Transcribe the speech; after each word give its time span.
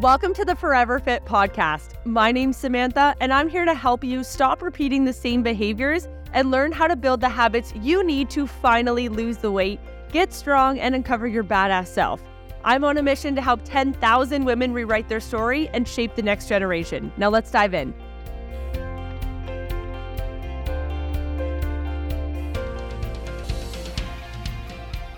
Welcome 0.00 0.34
to 0.34 0.44
the 0.44 0.54
Forever 0.54 0.98
Fit 0.98 1.24
podcast. 1.24 1.94
My 2.04 2.30
name's 2.30 2.58
Samantha, 2.58 3.16
and 3.18 3.32
I'm 3.32 3.48
here 3.48 3.64
to 3.64 3.72
help 3.72 4.04
you 4.04 4.22
stop 4.24 4.60
repeating 4.60 5.06
the 5.06 5.12
same 5.14 5.42
behaviors 5.42 6.06
and 6.34 6.50
learn 6.50 6.70
how 6.70 6.86
to 6.86 6.94
build 6.94 7.22
the 7.22 7.30
habits 7.30 7.72
you 7.76 8.04
need 8.04 8.28
to 8.28 8.46
finally 8.46 9.08
lose 9.08 9.38
the 9.38 9.50
weight, 9.50 9.80
get 10.12 10.34
strong, 10.34 10.78
and 10.78 10.94
uncover 10.94 11.26
your 11.26 11.44
badass 11.44 11.86
self. 11.86 12.20
I'm 12.62 12.84
on 12.84 12.98
a 12.98 13.02
mission 13.02 13.34
to 13.36 13.40
help 13.40 13.62
10,000 13.64 14.44
women 14.44 14.74
rewrite 14.74 15.08
their 15.08 15.18
story 15.18 15.70
and 15.70 15.88
shape 15.88 16.14
the 16.14 16.22
next 16.22 16.46
generation. 16.46 17.10
Now 17.16 17.30
let's 17.30 17.50
dive 17.50 17.72
in. 17.72 17.94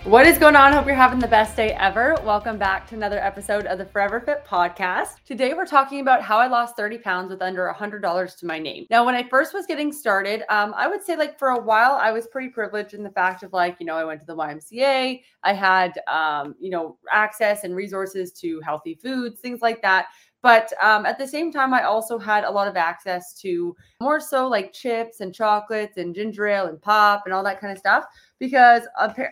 What 0.09 0.25
is 0.25 0.39
going 0.39 0.55
on? 0.55 0.73
Hope 0.73 0.87
you're 0.87 0.95
having 0.95 1.19
the 1.19 1.27
best 1.27 1.55
day 1.55 1.73
ever. 1.73 2.17
Welcome 2.25 2.57
back 2.57 2.87
to 2.87 2.95
another 2.95 3.19
episode 3.19 3.67
of 3.67 3.77
the 3.77 3.85
Forever 3.85 4.19
Fit 4.19 4.43
podcast. 4.43 5.23
Today, 5.23 5.53
we're 5.53 5.67
talking 5.67 5.99
about 5.99 6.23
how 6.23 6.39
I 6.39 6.47
lost 6.47 6.75
30 6.75 6.97
pounds 6.97 7.29
with 7.29 7.43
under 7.43 7.71
$100 7.71 8.39
to 8.39 8.45
my 8.47 8.57
name. 8.57 8.87
Now, 8.89 9.05
when 9.05 9.13
I 9.13 9.21
first 9.21 9.53
was 9.53 9.67
getting 9.67 9.91
started, 9.91 10.41
um, 10.49 10.73
I 10.75 10.87
would 10.87 11.03
say, 11.03 11.15
like, 11.15 11.37
for 11.37 11.49
a 11.49 11.61
while, 11.61 11.91
I 11.91 12.11
was 12.11 12.25
pretty 12.25 12.49
privileged 12.49 12.95
in 12.95 13.03
the 13.03 13.11
fact 13.11 13.43
of, 13.43 13.53
like, 13.53 13.77
you 13.79 13.85
know, 13.85 13.93
I 13.93 14.03
went 14.03 14.19
to 14.21 14.25
the 14.25 14.35
YMCA, 14.35 15.21
I 15.43 15.53
had, 15.53 15.99
um, 16.07 16.55
you 16.59 16.71
know, 16.71 16.97
access 17.11 17.63
and 17.63 17.75
resources 17.75 18.31
to 18.41 18.59
healthy 18.61 18.95
foods, 18.95 19.41
things 19.41 19.61
like 19.61 19.79
that. 19.83 20.07
But 20.41 20.71
um, 20.81 21.05
at 21.05 21.17
the 21.17 21.27
same 21.27 21.51
time, 21.51 21.73
I 21.73 21.83
also 21.83 22.17
had 22.17 22.45
a 22.45 22.51
lot 22.51 22.67
of 22.67 22.77
access 22.77 23.33
to 23.41 23.75
more 24.01 24.19
so 24.19 24.47
like 24.47 24.71
chips 24.71 25.19
and 25.19 25.35
chocolates 25.35 25.97
and 25.97 26.15
ginger 26.15 26.47
ale 26.47 26.67
and 26.67 26.81
pop 26.81 27.23
and 27.25 27.33
all 27.33 27.43
that 27.43 27.59
kind 27.59 27.73
of 27.73 27.77
stuff. 27.77 28.05
Because 28.39 28.83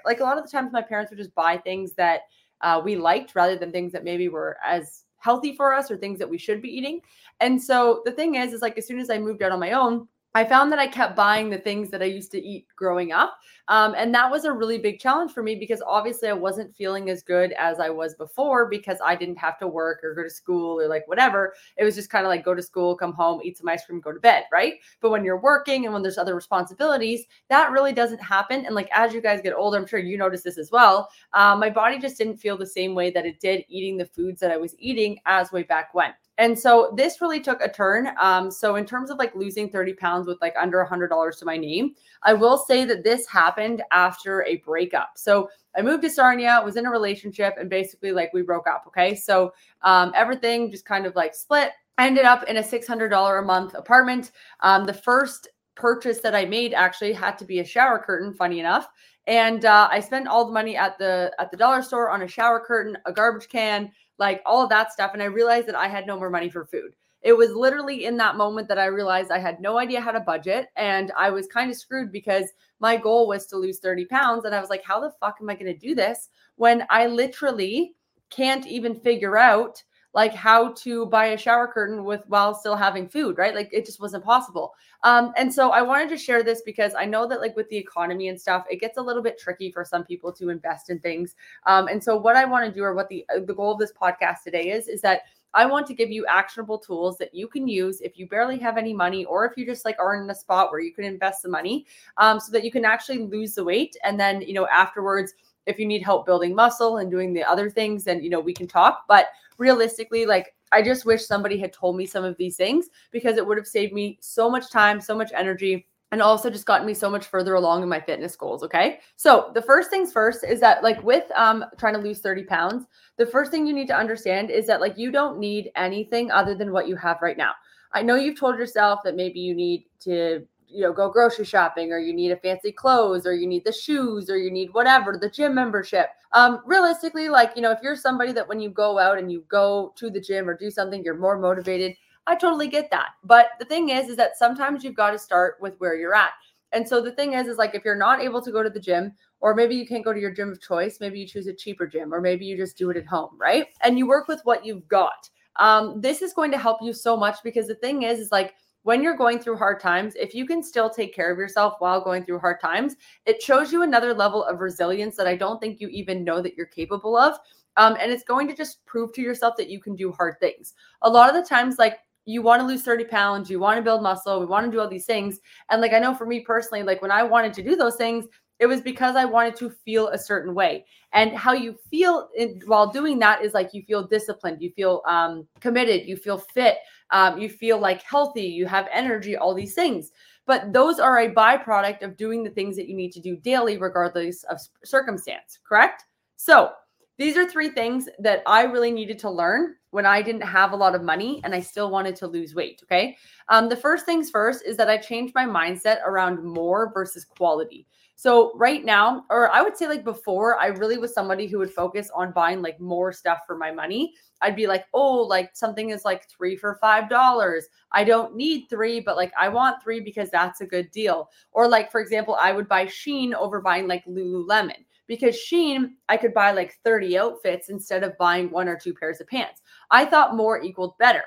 like 0.06 0.20
a 0.20 0.24
lot 0.24 0.38
of 0.38 0.44
the 0.44 0.52
times, 0.52 0.72
my 0.72 0.82
parents 0.82 1.10
would 1.12 1.18
just 1.18 1.34
buy 1.34 1.58
things 1.58 1.94
that 1.94 2.22
uh, 2.62 2.82
we 2.84 2.96
liked 2.96 3.36
rather 3.36 3.56
than 3.56 3.72
things 3.72 3.92
that 3.94 4.04
maybe 4.04 4.30
were 4.30 4.58
as 4.66 5.04
healthy 5.18 5.56
for 5.56 5.74
us 5.74 5.90
or 5.90 5.98
things 5.98 6.20
that 6.20 6.30
we 6.30 6.38
should 6.38 6.62
be 6.62 6.70
eating. 6.70 7.02
And 7.40 7.62
so 7.62 8.02
the 8.06 8.12
thing 8.12 8.36
is, 8.36 8.54
is 8.54 8.62
like 8.62 8.78
as 8.78 8.88
soon 8.88 9.00
as 9.00 9.10
I 9.10 9.18
moved 9.18 9.42
out 9.42 9.52
on 9.52 9.60
my 9.60 9.72
own, 9.72 10.08
I 10.38 10.46
found 10.46 10.72
that 10.72 10.78
I 10.78 10.86
kept 10.86 11.16
buying 11.16 11.50
the 11.50 11.58
things 11.58 11.90
that 11.90 12.04
I 12.04 12.06
used 12.06 12.30
to 12.34 12.40
eat 12.40 12.68
growing 12.76 13.12
up. 13.12 13.40
Um, 13.70 13.96
and 13.98 14.14
that 14.14 14.30
was 14.30 14.46
a 14.46 14.54
really 14.54 14.78
big 14.78 15.00
challenge 15.00 15.32
for 15.32 15.42
me 15.42 15.56
because 15.56 15.82
obviously 15.88 16.30
I 16.30 16.34
wasn't 16.34 16.76
feeling 16.76 17.10
as 17.10 17.24
good 17.24 17.54
as 17.54 17.80
I 17.80 17.90
was 17.90 18.14
before 18.14 18.70
because 18.70 19.00
I 19.04 19.16
didn't 19.16 19.38
have 19.38 19.58
to 19.58 19.68
work 19.68 20.04
or 20.04 20.14
go 20.14 20.22
to 20.22 20.30
school 20.30 20.80
or 20.80 20.88
like 20.88 21.08
whatever. 21.08 21.56
It 21.76 21.84
was 21.84 21.96
just 21.96 22.12
kind 22.12 22.24
of 22.24 22.30
like 22.30 22.46
go 22.46 22.54
to 22.54 22.62
school, 22.62 22.96
come 22.96 23.14
home, 23.14 23.42
eat 23.44 23.58
some 23.58 23.68
ice 23.68 23.84
cream, 23.84 24.00
go 24.00 24.12
to 24.12 24.20
bed, 24.20 24.44
right? 24.52 24.76
But 25.02 25.10
when 25.10 25.26
you're 25.26 25.42
working 25.42 25.86
and 25.86 25.94
when 25.94 26.04
there's 26.04 26.20
other 26.20 26.36
responsibilities, 26.36 27.26
that 27.50 27.72
really 27.72 27.92
doesn't 27.92 28.22
happen. 28.22 28.64
And 28.64 28.76
like 28.76 28.90
as 28.94 29.16
you 29.16 29.22
guys 29.22 29.42
get 29.42 29.56
older, 29.56 29.80
I'm 29.80 29.88
sure 29.88 29.98
you 29.98 30.20
notice 30.20 30.44
this 30.44 30.60
as 30.60 30.70
well. 30.70 31.10
Um, 31.34 31.60
my 31.60 31.72
body 31.72 31.98
just 31.98 32.20
didn't 32.20 32.38
feel 32.38 32.60
the 32.60 32.68
same 32.68 32.94
way 32.94 33.10
that 33.10 33.26
it 33.26 33.40
did 33.40 33.66
eating 33.70 33.98
the 33.98 34.06
foods 34.06 34.40
that 34.42 34.52
I 34.52 34.58
was 34.58 34.76
eating 34.78 35.18
as 35.26 35.52
way 35.52 35.64
back 35.64 35.96
when. 35.96 36.14
And 36.38 36.58
so 36.58 36.94
this 36.96 37.20
really 37.20 37.40
took 37.40 37.62
a 37.62 37.72
turn. 37.72 38.10
Um, 38.20 38.52
so 38.52 38.76
in 38.76 38.86
terms 38.86 39.10
of 39.10 39.18
like 39.18 39.36
losing 39.36 39.70
30 39.70 39.94
pounds 39.94 40.28
with 40.28 40.38
like 40.42 40.54
under 40.60 40.84
hundred 40.84 41.08
dollars 41.08 41.38
to 41.38 41.46
my 41.46 41.58
name, 41.58 41.96
I 42.24 42.34
will 42.34 42.58
say 42.58 42.86
that 42.86 43.04
this 43.04 43.28
happened 43.28 43.82
after 43.92 44.44
a 44.44 44.58
breakup. 44.58 45.12
So 45.16 45.50
I 45.76 45.82
moved 45.82 46.04
to 46.04 46.10
Sarnia, 46.10 46.62
was 46.64 46.76
in 46.76 46.86
a 46.86 46.92
relationship, 46.92 47.56
and 47.60 47.70
basically 47.70 48.12
like 48.12 48.32
we 48.34 48.44
broke 48.44 48.68
up. 48.68 48.84
Okay. 48.88 49.16
So 49.16 49.54
um, 49.82 50.12
everything 50.16 50.72
just 50.72 50.86
kind 50.86 51.06
of 51.06 51.16
like 51.16 51.34
split. 51.34 51.72
I 51.98 52.06
ended 52.06 52.26
up 52.26 52.44
in 52.44 52.58
a 52.58 52.64
$600 52.64 53.40
a 53.40 53.42
month 53.42 53.74
apartment. 53.74 54.32
Um, 54.60 54.86
the 54.86 54.94
first 54.94 55.48
purchase 55.76 56.20
that 56.20 56.36
I 56.36 56.46
made 56.46 56.74
actually 56.74 57.14
had 57.14 57.38
to 57.40 57.46
be 57.46 57.60
a 57.60 57.66
shower 57.66 58.00
curtain, 58.00 58.34
funny 58.34 58.60
enough. 58.60 58.88
And 59.26 59.66
uh, 59.66 59.90
I 59.92 60.00
spent 60.00 60.28
all 60.28 60.46
the 60.46 60.54
money 60.54 60.78
at 60.78 60.98
the 60.98 61.34
at 61.38 61.52
the 61.52 61.58
dollar 61.58 61.82
store 61.82 62.10
on 62.10 62.22
a 62.22 62.28
shower 62.28 62.64
curtain, 62.66 62.98
a 63.06 63.12
garbage 63.12 63.50
can, 63.50 63.92
like 64.18 64.42
all 64.46 64.64
of 64.64 64.70
that 64.70 64.92
stuff. 64.92 65.12
And 65.14 65.22
I 65.22 65.26
realized 65.26 65.68
that 65.68 65.76
I 65.76 65.88
had 65.88 66.08
no 66.08 66.18
more 66.18 66.30
money 66.30 66.50
for 66.50 66.66
food. 66.66 66.96
It 67.22 67.34
was 67.34 67.52
literally 67.52 68.06
in 68.06 68.18
that 68.18 68.38
moment 68.38 68.68
that 68.68 68.78
I 68.78 68.86
realized 68.86 69.32
I 69.32 69.40
had 69.40 69.60
no 69.60 69.80
idea 69.80 70.00
how 70.00 70.12
to 70.12 70.20
budget 70.20 70.68
and 70.76 71.12
I 71.18 71.30
was 71.30 71.48
kind 71.48 71.70
of 71.70 71.78
screwed 71.78 72.12
because 72.12 72.46
my 72.80 72.96
goal 72.96 73.28
was 73.28 73.48
to 73.48 73.58
lose 73.58 73.80
30 73.80 74.06
pounds. 74.06 74.46
And 74.46 74.54
I 74.54 74.62
was 74.62 74.70
like, 74.70 74.84
how 74.84 75.00
the 75.00 75.12
fuck 75.20 75.38
am 75.42 75.50
I 75.50 75.56
going 75.56 75.66
to 75.66 75.78
do 75.78 75.96
this 75.96 76.30
when 76.56 76.86
I 76.90 77.08
literally 77.08 77.96
can't 78.30 78.68
even 78.68 78.96
figure 78.96 79.38
out 79.38 79.84
like 80.18 80.34
how 80.34 80.70
to 80.70 81.06
buy 81.06 81.28
a 81.28 81.38
shower 81.38 81.68
curtain 81.68 82.04
with 82.04 82.24
while 82.26 82.56
still 82.56 82.76
having 82.76 83.08
food, 83.08 83.38
right? 83.38 83.54
Like 83.54 83.70
it 83.72 83.86
just 83.86 84.02
wasn't 84.02 84.24
possible. 84.24 84.74
Um, 85.04 85.32
and 85.38 85.54
so 85.54 85.70
I 85.70 85.84
wanted 85.84 86.10
to 86.10 86.18
share 86.18 86.42
this 86.42 86.64
because 86.66 86.96
I 86.96 87.06
know 87.06 87.28
that 87.28 87.40
like 87.40 87.56
with 87.56 87.70
the 87.70 87.78
economy 87.78 88.30
and 88.30 88.42
stuff, 88.42 88.66
it 88.68 88.82
gets 88.82 88.98
a 88.98 89.02
little 89.02 89.22
bit 89.22 89.38
tricky 89.38 89.72
for 89.72 89.86
some 89.86 90.04
people 90.04 90.34
to 90.34 90.50
invest 90.50 90.90
in 90.90 90.98
things. 91.00 91.36
Um, 91.68 91.88
and 91.88 92.04
so 92.04 92.18
what 92.18 92.36
I 92.36 92.46
want 92.46 92.66
to 92.66 92.72
do, 92.72 92.84
or 92.84 92.96
what 92.96 93.10
the 93.10 93.28
uh, 93.30 93.42
the 93.46 93.54
goal 93.54 93.74
of 93.74 93.78
this 93.78 93.94
podcast 93.94 94.42
today 94.44 94.72
is, 94.72 94.88
is 94.88 95.02
that 95.02 95.22
I 95.54 95.68
want 95.68 95.86
to 95.86 95.94
give 95.94 96.10
you 96.10 96.26
actionable 96.26 96.80
tools 96.80 97.20
that 97.20 97.36
you 97.36 97.48
can 97.48 97.68
use 97.68 98.02
if 98.02 98.18
you 98.18 98.26
barely 98.26 98.58
have 98.58 98.76
any 98.76 98.96
money, 98.96 99.24
or 99.24 99.46
if 99.46 99.56
you 99.56 99.68
just 99.68 99.86
like 99.86 100.00
are 100.00 100.20
in 100.20 100.28
a 100.32 100.36
spot 100.36 100.72
where 100.72 100.82
you 100.82 100.96
can 100.96 101.04
invest 101.04 101.44
the 101.44 101.50
money, 101.50 101.86
um, 102.18 102.40
so 102.40 102.52
that 102.54 102.64
you 102.64 102.72
can 102.72 102.86
actually 102.86 103.20
lose 103.20 103.54
the 103.54 103.64
weight, 103.64 103.96
and 104.04 104.20
then 104.20 104.42
you 104.42 104.54
know 104.54 104.66
afterwards 104.66 105.36
if 105.68 105.78
you 105.78 105.86
need 105.86 106.02
help 106.02 106.26
building 106.26 106.56
muscle 106.56 106.98
and 106.98 107.12
doing 107.12 107.34
the 107.34 107.44
other 107.44 107.70
things, 107.70 108.04
then 108.04 108.24
you 108.24 108.32
know 108.32 108.40
we 108.40 108.54
can 108.54 108.68
talk. 108.68 109.04
But 109.08 109.28
realistically, 109.58 110.26
like 110.26 110.54
I 110.72 110.82
just 110.82 111.06
wish 111.06 111.26
somebody 111.26 111.58
had 111.58 111.74
told 111.74 111.96
me 111.96 112.06
some 112.06 112.24
of 112.24 112.38
these 112.38 112.58
things 112.58 112.90
because 113.12 113.38
it 113.38 113.46
would 113.46 113.58
have 113.58 113.68
saved 113.68 113.94
me 113.94 114.18
so 114.22 114.50
much 114.50 114.70
time, 114.70 115.00
so 115.00 115.16
much 115.16 115.32
energy, 115.36 115.88
and 116.12 116.22
also 116.22 116.50
just 116.50 116.66
gotten 116.66 116.88
me 116.88 116.94
so 116.94 117.10
much 117.10 117.26
further 117.26 117.56
along 117.56 117.84
in 117.84 117.90
my 117.90 118.00
fitness 118.00 118.36
goals. 118.36 118.64
Okay. 118.64 119.00
So 119.16 119.52
the 119.54 119.62
first 119.62 119.90
things 119.90 120.12
first 120.12 120.44
is 120.44 120.60
that 120.62 120.84
like 120.84 121.02
with 121.04 121.30
um 121.36 121.66
trying 121.78 121.96
to 121.96 122.00
lose 122.00 122.20
30 122.20 122.44
pounds, 122.44 122.86
the 123.18 123.26
first 123.26 123.52
thing 123.52 123.68
you 123.68 123.74
need 123.74 123.88
to 123.88 123.98
understand 123.98 124.50
is 124.50 124.68
that 124.68 124.82
like 124.82 124.98
you 124.98 125.12
don't 125.12 125.40
need 125.40 125.72
anything 125.76 126.32
other 126.32 126.56
than 126.56 126.72
what 126.72 126.88
you 126.88 126.96
have 126.96 127.22
right 127.22 127.38
now. 127.38 127.52
I 127.94 128.02
know 128.02 128.16
you've 128.16 128.40
told 128.40 128.58
yourself 128.58 129.00
that 129.04 129.16
maybe 129.16 129.40
you 129.40 129.56
need 129.56 129.86
to 130.02 130.46
you 130.68 130.82
know 130.82 130.94
go 130.94 131.10
grocery 131.10 131.46
shopping 131.46 131.92
or 131.92 132.00
you 132.00 132.14
need 132.14 132.32
a 132.32 132.38
fancy 132.38 132.72
clothes 132.72 133.26
or 133.26 133.34
you 133.34 133.48
need 133.48 133.64
the 133.64 133.72
shoes 133.72 134.30
or 134.30 134.38
you 134.38 134.52
need 134.52 134.74
whatever 134.74 135.18
the 135.18 135.30
gym 135.30 135.56
membership. 135.56 136.08
Um 136.34 136.62
realistically 136.66 137.30
like 137.30 137.52
you 137.56 137.62
know 137.62 137.72
if 137.72 137.80
you're 137.82 137.96
somebody 137.96 138.32
that 138.34 138.48
when 138.48 138.60
you 138.60 138.70
go 138.70 139.00
out 139.00 139.18
and 139.18 139.32
you 139.32 139.44
go 139.50 139.94
to 139.96 140.10
the 140.10 140.20
gym 140.20 140.50
or 140.50 140.58
do 140.58 140.70
something 140.70 141.04
you're 141.04 141.18
more 141.18 141.38
motivated 141.40 141.96
i 142.28 142.36
totally 142.36 142.68
get 142.68 142.92
that. 142.92 143.12
But 143.24 143.52
the 143.58 143.66
thing 143.66 143.90
is 143.90 144.10
is 144.10 144.18
that 144.18 144.38
sometimes 144.38 144.84
you've 144.84 144.96
got 144.96 145.12
to 145.12 145.20
start 145.20 145.56
with 145.62 145.76
where 145.80 145.96
you're 145.96 146.14
at. 146.16 146.32
And 146.74 146.88
so 146.88 147.02
the 147.02 147.14
thing 147.14 147.34
is 147.34 147.48
is 147.48 147.58
like 147.58 147.74
if 147.74 147.86
you're 147.86 147.96
not 147.96 148.22
able 148.22 148.42
to 148.42 148.52
go 148.52 148.62
to 148.62 148.70
the 148.70 148.80
gym 148.80 149.14
or 149.40 149.56
maybe 149.56 149.76
you 149.76 149.88
can't 149.88 150.04
go 150.04 150.12
to 150.14 150.20
your 150.20 150.32
gym 150.32 150.52
of 150.52 150.62
choice 150.62 151.00
maybe 151.00 151.20
you 151.20 151.28
choose 151.28 151.48
a 151.48 151.54
cheaper 151.54 151.88
gym 151.88 152.14
or 152.14 152.20
maybe 152.20 152.46
you 152.46 152.58
just 152.58 152.78
do 152.78 152.90
it 152.90 152.98
at 152.98 153.06
home 153.06 153.32
right? 153.40 153.68
And 153.82 153.98
you 153.98 154.08
work 154.08 154.28
with 154.28 154.42
what 154.44 154.66
you've 154.66 154.88
got. 154.90 155.30
Um, 155.56 156.02
this 156.02 156.22
is 156.22 156.34
going 156.34 156.52
to 156.52 156.58
help 156.58 156.80
you 156.82 156.94
so 156.94 157.18
much 157.18 157.38
because 157.44 157.68
the 157.68 157.76
thing 157.76 158.04
is 158.04 158.20
is 158.20 158.32
like 158.32 158.54
when 158.84 159.04
you're 159.04 159.18
going 159.18 159.40
through 159.40 159.58
hard 159.58 159.80
times, 159.80 160.16
if 160.16 160.34
you 160.34 160.46
can 160.46 160.64
still 160.64 160.90
take 160.90 161.14
care 161.14 161.32
of 161.32 161.38
yourself 161.38 161.76
while 161.80 162.02
going 162.02 162.24
through 162.24 162.40
hard 162.40 162.62
times, 162.62 162.96
it 163.26 163.42
shows 163.42 163.72
you 163.72 163.84
another 163.84 164.14
level 164.14 164.44
of 164.46 164.62
resilience 164.62 165.16
that 165.18 165.28
I 165.28 165.36
don't 165.36 165.60
think 165.60 165.82
you 165.82 165.90
even 165.90 166.24
know 166.24 166.42
that 166.42 166.56
you're 166.56 166.68
capable 166.68 167.18
of. 167.18 167.38
Um, 167.76 167.96
and 168.00 168.12
it's 168.12 168.24
going 168.24 168.48
to 168.48 168.56
just 168.56 168.84
prove 168.86 169.14
to 169.14 169.22
yourself 169.22 169.56
that 169.58 169.70
you 169.70 169.80
can 169.80 169.96
do 169.96 170.12
hard 170.12 170.40
things. 170.40 170.74
A 171.04 171.10
lot 171.10 171.30
of 171.30 171.36
the 171.36 171.48
times, 171.48 171.78
like 171.78 172.00
you 172.26 172.42
want 172.42 172.62
to 172.62 172.68
lose 172.68 172.82
30 172.82 173.06
pounds, 173.06 173.50
you 173.50 173.60
want 173.60 173.78
to 173.78 173.84
build 173.84 174.04
muscle, 174.04 174.40
we 174.40 174.46
want 174.46 174.66
to 174.66 174.72
do 174.72 174.80
all 174.80 174.90
these 174.90 175.06
things. 175.06 175.40
And 175.70 175.82
like 175.82 175.94
I 175.94 176.00
know 176.00 176.14
for 176.14 176.26
me 176.26 176.42
personally, 176.42 176.84
like 176.84 177.02
when 177.02 177.12
I 177.12 177.24
wanted 177.24 177.54
to 177.54 177.64
do 177.64 177.76
those 177.76 177.96
things, 177.96 178.26
it 178.60 178.66
was 178.66 178.82
because 178.82 179.16
I 179.16 179.26
wanted 179.26 179.56
to 179.58 179.70
feel 179.70 180.08
a 180.10 180.18
certain 180.18 180.56
way. 180.56 180.86
And 181.14 181.34
how 181.34 181.54
you 181.54 181.76
feel 181.90 182.30
in, 182.36 182.62
while 182.66 182.92
doing 182.92 183.20
that 183.20 183.44
is 183.44 183.54
like 183.54 183.74
you 183.74 183.84
feel 183.84 184.08
disciplined, 184.08 184.62
you 184.62 184.72
feel 184.72 185.04
um, 185.06 185.48
committed, 185.60 186.08
you 186.08 186.18
feel 186.18 186.38
fit, 186.38 186.78
um, 187.12 187.38
you 187.38 187.50
feel 187.50 187.80
like 187.80 188.02
healthy, 188.02 188.44
you 188.44 188.66
have 188.66 188.88
energy, 188.92 189.38
all 189.38 189.54
these 189.54 189.74
things. 189.74 190.12
But 190.46 190.72
those 190.72 191.00
are 191.00 191.20
a 191.20 191.34
byproduct 191.34 192.04
of 192.04 192.18
doing 192.18 192.44
the 192.44 192.50
things 192.50 192.76
that 192.78 192.88
you 192.88 192.96
need 192.96 193.12
to 193.14 193.20
do 193.20 193.36
daily, 193.36 193.78
regardless 193.78 194.44
of 194.46 194.60
circumstance, 194.84 195.60
correct? 195.68 196.04
So, 196.38 196.72
these 197.18 197.36
are 197.36 197.50
three 197.50 197.70
things 197.70 198.08
that 198.20 198.44
I 198.46 198.64
really 198.64 198.92
needed 198.92 199.18
to 199.20 199.30
learn 199.30 199.74
when 199.90 200.06
I 200.06 200.22
didn't 200.22 200.42
have 200.42 200.72
a 200.72 200.76
lot 200.76 200.94
of 200.94 201.02
money 201.02 201.42
and 201.44 201.56
I 201.56 201.60
still 201.60 201.90
wanted 201.90 202.16
to 202.18 202.28
lose 202.28 202.54
weight. 202.54 202.82
Okay. 202.84 203.18
Um, 203.50 203.70
the 203.70 203.76
first 203.76 204.06
things 204.06 204.30
first 204.30 204.64
is 204.66 204.78
that 204.78 204.90
I 204.90 204.98
changed 204.98 205.34
my 205.34 205.46
mindset 205.46 205.98
around 206.06 206.44
more 206.44 206.92
versus 206.94 207.26
quality. 207.26 207.88
So 208.20 208.52
right 208.56 208.84
now, 208.84 209.26
or 209.30 209.52
I 209.52 209.62
would 209.62 209.78
say 209.78 209.88
like 209.88 210.04
before, 210.04 210.60
I 210.60 210.68
really 210.68 210.98
was 210.98 211.14
somebody 211.14 211.46
who 211.46 211.60
would 211.60 211.70
focus 211.72 212.10
on 212.16 212.32
buying 212.32 212.64
like 212.64 212.80
more 212.80 213.14
stuff 213.14 213.42
for 213.46 213.56
my 213.56 213.70
money. 213.72 214.16
I'd 214.42 214.56
be 214.56 214.66
like, 214.66 214.86
oh, 214.96 215.18
like 215.18 215.52
something 215.56 215.92
is 215.92 216.04
like 216.04 216.28
three 216.28 216.56
for 216.56 216.80
five 216.82 217.12
dollars. 217.12 217.68
I 217.92 218.04
don't 218.04 218.36
need 218.36 218.70
three, 218.72 219.02
but 219.02 219.18
like 219.18 219.32
I 219.40 219.50
want 219.50 219.84
three 219.84 220.00
because 220.00 220.32
that's 220.32 220.62
a 220.62 220.66
good 220.66 220.90
deal. 220.90 221.30
Or 221.52 221.68
like 221.68 221.92
for 221.92 222.02
example, 222.02 222.36
I 222.42 222.54
would 222.54 222.68
buy 222.68 222.88
Shein 222.88 223.36
over 223.36 223.62
buying 223.62 223.88
like 223.88 224.04
Lululemon 224.06 224.84
because 225.06 225.36
Shein, 225.36 225.92
I 226.10 226.18
could 226.18 226.34
buy 226.34 226.54
like 226.54 226.74
30 226.84 227.20
outfits 227.20 227.70
instead 227.70 228.04
of 228.04 228.18
buying 228.18 228.50
one 228.50 228.68
or 228.68 228.80
two 228.80 228.96
pairs 228.96 229.22
of 229.22 229.28
pants. 229.28 229.62
I 229.92 230.06
thought 230.06 230.36
more 230.36 230.60
equaled 230.60 230.98
better. 230.98 231.24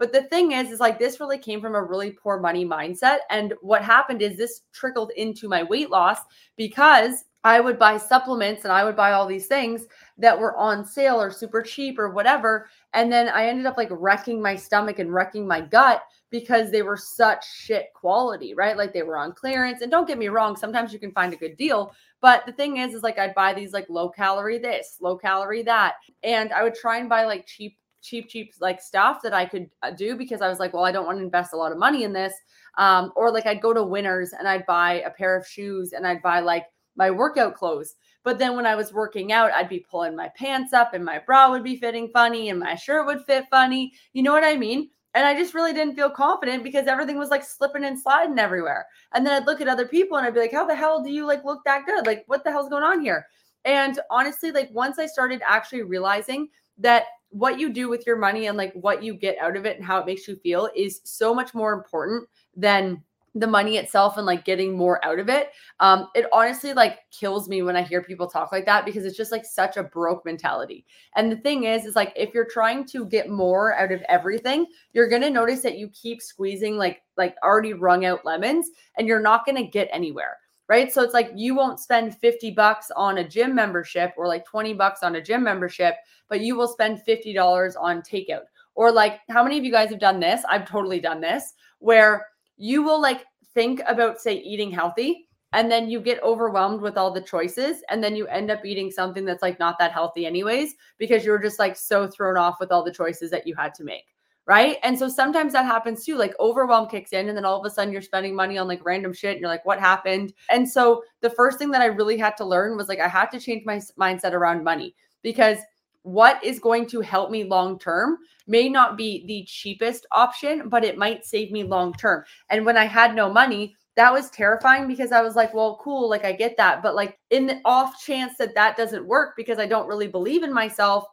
But 0.00 0.14
the 0.14 0.22
thing 0.22 0.52
is, 0.52 0.72
is 0.72 0.80
like 0.80 0.98
this 0.98 1.20
really 1.20 1.38
came 1.38 1.60
from 1.60 1.74
a 1.74 1.84
really 1.84 2.12
poor 2.12 2.40
money 2.40 2.64
mindset. 2.64 3.18
And 3.28 3.52
what 3.60 3.84
happened 3.84 4.22
is 4.22 4.36
this 4.36 4.62
trickled 4.72 5.12
into 5.14 5.46
my 5.46 5.62
weight 5.62 5.90
loss 5.90 6.18
because 6.56 7.26
I 7.44 7.60
would 7.60 7.78
buy 7.78 7.98
supplements 7.98 8.64
and 8.64 8.72
I 8.72 8.82
would 8.82 8.96
buy 8.96 9.12
all 9.12 9.26
these 9.26 9.46
things 9.46 9.86
that 10.18 10.38
were 10.38 10.56
on 10.56 10.84
sale 10.84 11.20
or 11.20 11.30
super 11.30 11.62
cheap 11.62 11.98
or 11.98 12.10
whatever. 12.10 12.68
And 12.92 13.12
then 13.12 13.28
I 13.28 13.46
ended 13.46 13.66
up 13.66 13.76
like 13.76 13.88
wrecking 13.90 14.42
my 14.42 14.56
stomach 14.56 14.98
and 14.98 15.12
wrecking 15.12 15.46
my 15.46 15.60
gut 15.60 16.02
because 16.30 16.70
they 16.70 16.82
were 16.82 16.96
such 16.96 17.44
shit 17.50 17.86
quality, 17.94 18.54
right? 18.54 18.76
Like 18.76 18.92
they 18.92 19.02
were 19.02 19.16
on 19.16 19.32
clearance. 19.32 19.82
And 19.82 19.90
don't 19.90 20.06
get 20.06 20.18
me 20.18 20.28
wrong, 20.28 20.56
sometimes 20.56 20.92
you 20.92 20.98
can 20.98 21.12
find 21.12 21.32
a 21.32 21.36
good 21.36 21.56
deal. 21.56 21.94
But 22.20 22.44
the 22.46 22.52
thing 22.52 22.76
is, 22.76 22.94
is 22.94 23.02
like 23.02 23.18
I'd 23.18 23.34
buy 23.34 23.54
these 23.54 23.72
like 23.72 23.86
low 23.88 24.10
calorie 24.10 24.58
this, 24.58 24.98
low 25.00 25.16
calorie 25.16 25.62
that. 25.62 25.94
And 26.22 26.52
I 26.52 26.62
would 26.62 26.74
try 26.74 26.98
and 26.98 27.08
buy 27.08 27.24
like 27.24 27.46
cheap, 27.46 27.76
cheap, 28.02 28.28
cheap 28.28 28.52
like 28.60 28.80
stuff 28.80 29.20
that 29.22 29.34
I 29.34 29.46
could 29.46 29.70
uh, 29.82 29.90
do 29.90 30.16
because 30.16 30.40
I 30.40 30.48
was 30.48 30.58
like, 30.58 30.72
well, 30.72 30.84
I 30.84 30.92
don't 30.92 31.06
want 31.06 31.18
to 31.18 31.24
invest 31.24 31.52
a 31.52 31.56
lot 31.56 31.72
of 31.72 31.78
money 31.78 32.04
in 32.04 32.12
this. 32.12 32.34
Um, 32.78 33.12
or 33.16 33.30
like 33.30 33.46
I'd 33.46 33.60
go 33.60 33.72
to 33.72 33.82
Winners 33.82 34.32
and 34.32 34.48
I'd 34.48 34.66
buy 34.66 35.00
a 35.00 35.10
pair 35.10 35.36
of 35.36 35.46
shoes 35.46 35.92
and 35.92 36.06
I'd 36.06 36.22
buy 36.22 36.40
like 36.40 36.66
my 36.96 37.10
workout 37.10 37.54
clothes. 37.54 37.94
But 38.22 38.38
then 38.38 38.56
when 38.56 38.66
I 38.66 38.74
was 38.74 38.92
working 38.92 39.32
out, 39.32 39.52
I'd 39.52 39.68
be 39.68 39.84
pulling 39.90 40.14
my 40.14 40.28
pants 40.36 40.72
up 40.72 40.94
and 40.94 41.04
my 41.04 41.18
bra 41.18 41.50
would 41.50 41.64
be 41.64 41.76
fitting 41.76 42.10
funny 42.12 42.50
and 42.50 42.60
my 42.60 42.74
shirt 42.74 43.06
would 43.06 43.24
fit 43.24 43.46
funny. 43.50 43.92
You 44.12 44.22
know 44.22 44.32
what 44.32 44.44
I 44.44 44.56
mean? 44.56 44.90
And 45.14 45.26
I 45.26 45.34
just 45.34 45.54
really 45.54 45.72
didn't 45.72 45.96
feel 45.96 46.10
confident 46.10 46.62
because 46.62 46.86
everything 46.86 47.18
was 47.18 47.30
like 47.30 47.42
slipping 47.42 47.84
and 47.84 47.98
sliding 47.98 48.38
everywhere. 48.38 48.86
And 49.12 49.26
then 49.26 49.32
I'd 49.32 49.46
look 49.46 49.60
at 49.60 49.68
other 49.68 49.88
people 49.88 50.16
and 50.16 50.26
I'd 50.26 50.34
be 50.34 50.40
like, 50.40 50.52
how 50.52 50.66
the 50.66 50.74
hell 50.74 51.02
do 51.02 51.10
you 51.10 51.26
like 51.26 51.44
look 51.44 51.64
that 51.64 51.86
good? 51.86 52.06
Like, 52.06 52.24
what 52.26 52.44
the 52.44 52.50
hell's 52.50 52.68
going 52.68 52.84
on 52.84 53.00
here? 53.00 53.26
And 53.64 53.98
honestly, 54.10 54.52
like 54.52 54.70
once 54.72 54.98
I 54.98 55.06
started 55.06 55.42
actually 55.44 55.82
realizing 55.82 56.48
that 56.78 57.04
what 57.30 57.58
you 57.58 57.72
do 57.72 57.88
with 57.88 58.06
your 58.06 58.16
money 58.16 58.46
and 58.46 58.58
like 58.58 58.72
what 58.74 59.02
you 59.02 59.14
get 59.14 59.38
out 59.38 59.56
of 59.56 59.64
it 59.64 59.76
and 59.76 59.84
how 59.84 59.98
it 59.98 60.06
makes 60.06 60.28
you 60.28 60.36
feel 60.36 60.68
is 60.76 61.00
so 61.04 61.34
much 61.34 61.54
more 61.54 61.72
important 61.72 62.28
than 62.56 63.02
the 63.34 63.46
money 63.46 63.76
itself 63.76 64.16
and 64.16 64.26
like 64.26 64.44
getting 64.44 64.76
more 64.76 65.04
out 65.04 65.18
of 65.20 65.28
it. 65.28 65.50
Um, 65.78 66.08
it 66.14 66.26
honestly 66.32 66.72
like 66.72 66.98
kills 67.12 67.48
me 67.48 67.62
when 67.62 67.76
I 67.76 67.82
hear 67.82 68.02
people 68.02 68.26
talk 68.26 68.50
like 68.50 68.66
that 68.66 68.84
because 68.84 69.04
it's 69.04 69.16
just 69.16 69.30
like 69.30 69.44
such 69.44 69.76
a 69.76 69.84
broke 69.84 70.24
mentality. 70.24 70.84
And 71.14 71.30
the 71.30 71.36
thing 71.36 71.64
is, 71.64 71.84
is 71.84 71.94
like 71.94 72.12
if 72.16 72.34
you're 72.34 72.48
trying 72.50 72.84
to 72.86 73.06
get 73.06 73.30
more 73.30 73.74
out 73.74 73.92
of 73.92 74.02
everything, 74.08 74.66
you're 74.92 75.08
gonna 75.08 75.30
notice 75.30 75.62
that 75.62 75.78
you 75.78 75.88
keep 75.90 76.20
squeezing 76.20 76.76
like 76.76 77.02
like 77.16 77.36
already 77.44 77.72
wrung 77.72 78.04
out 78.04 78.24
lemons 78.24 78.70
and 78.98 79.06
you're 79.06 79.20
not 79.20 79.46
gonna 79.46 79.66
get 79.66 79.88
anywhere. 79.92 80.36
Right. 80.70 80.92
So 80.92 81.02
it's 81.02 81.14
like 81.14 81.32
you 81.34 81.56
won't 81.56 81.80
spend 81.80 82.16
50 82.16 82.52
bucks 82.52 82.92
on 82.94 83.18
a 83.18 83.28
gym 83.28 83.56
membership 83.56 84.12
or 84.16 84.28
like 84.28 84.44
20 84.44 84.72
bucks 84.74 85.02
on 85.02 85.16
a 85.16 85.20
gym 85.20 85.42
membership, 85.42 85.96
but 86.28 86.42
you 86.42 86.54
will 86.54 86.68
spend 86.68 87.02
$50 87.08 87.74
on 87.76 88.02
takeout. 88.02 88.44
Or 88.76 88.92
like, 88.92 89.18
how 89.28 89.42
many 89.42 89.58
of 89.58 89.64
you 89.64 89.72
guys 89.72 89.90
have 89.90 89.98
done 89.98 90.20
this? 90.20 90.42
I've 90.48 90.68
totally 90.68 91.00
done 91.00 91.20
this 91.20 91.54
where 91.80 92.24
you 92.56 92.84
will 92.84 93.02
like 93.02 93.24
think 93.52 93.82
about, 93.88 94.20
say, 94.20 94.36
eating 94.36 94.70
healthy, 94.70 95.26
and 95.52 95.68
then 95.68 95.90
you 95.90 95.98
get 95.98 96.22
overwhelmed 96.22 96.80
with 96.80 96.96
all 96.96 97.12
the 97.12 97.20
choices, 97.20 97.82
and 97.88 98.00
then 98.00 98.14
you 98.14 98.28
end 98.28 98.52
up 98.52 98.64
eating 98.64 98.92
something 98.92 99.24
that's 99.24 99.42
like 99.42 99.58
not 99.58 99.76
that 99.80 99.90
healthy, 99.90 100.24
anyways, 100.24 100.76
because 100.98 101.24
you're 101.24 101.42
just 101.42 101.58
like 101.58 101.76
so 101.76 102.06
thrown 102.06 102.36
off 102.36 102.60
with 102.60 102.70
all 102.70 102.84
the 102.84 102.92
choices 102.92 103.28
that 103.32 103.44
you 103.44 103.56
had 103.56 103.74
to 103.74 103.82
make. 103.82 104.04
Right. 104.50 104.78
And 104.82 104.98
so 104.98 105.08
sometimes 105.08 105.52
that 105.52 105.64
happens 105.64 106.04
too. 106.04 106.16
Like 106.16 106.34
overwhelm 106.40 106.88
kicks 106.88 107.12
in, 107.12 107.28
and 107.28 107.36
then 107.38 107.44
all 107.44 107.60
of 107.60 107.64
a 107.64 107.70
sudden 107.70 107.92
you're 107.92 108.02
spending 108.02 108.34
money 108.34 108.58
on 108.58 108.66
like 108.66 108.84
random 108.84 109.12
shit. 109.12 109.30
And 109.30 109.40
you're 109.40 109.48
like, 109.48 109.64
what 109.64 109.78
happened? 109.78 110.32
And 110.48 110.68
so 110.68 111.04
the 111.20 111.30
first 111.30 111.56
thing 111.56 111.70
that 111.70 111.82
I 111.82 111.86
really 111.86 112.18
had 112.18 112.36
to 112.38 112.44
learn 112.44 112.76
was 112.76 112.88
like, 112.88 112.98
I 112.98 113.06
had 113.06 113.26
to 113.26 113.38
change 113.38 113.64
my 113.64 113.80
mindset 113.96 114.32
around 114.32 114.64
money 114.64 114.96
because 115.22 115.58
what 116.02 116.42
is 116.42 116.58
going 116.58 116.88
to 116.88 117.00
help 117.00 117.30
me 117.30 117.44
long 117.44 117.78
term 117.78 118.18
may 118.48 118.68
not 118.68 118.96
be 118.96 119.24
the 119.28 119.44
cheapest 119.46 120.04
option, 120.10 120.68
but 120.68 120.82
it 120.82 120.98
might 120.98 121.24
save 121.24 121.52
me 121.52 121.62
long 121.62 121.92
term. 121.92 122.24
And 122.48 122.66
when 122.66 122.76
I 122.76 122.86
had 122.86 123.14
no 123.14 123.32
money, 123.32 123.76
that 123.94 124.12
was 124.12 124.30
terrifying 124.30 124.88
because 124.88 125.12
I 125.12 125.22
was 125.22 125.36
like, 125.36 125.54
well, 125.54 125.78
cool, 125.80 126.10
like 126.10 126.24
I 126.24 126.32
get 126.32 126.56
that. 126.56 126.82
But 126.82 126.96
like 126.96 127.20
in 127.30 127.46
the 127.46 127.60
off 127.64 128.04
chance 128.04 128.36
that 128.38 128.56
that 128.56 128.76
doesn't 128.76 129.06
work 129.06 129.34
because 129.36 129.60
I 129.60 129.66
don't 129.66 129.86
really 129.86 130.08
believe 130.08 130.42
in 130.42 130.52
myself, 130.52 131.04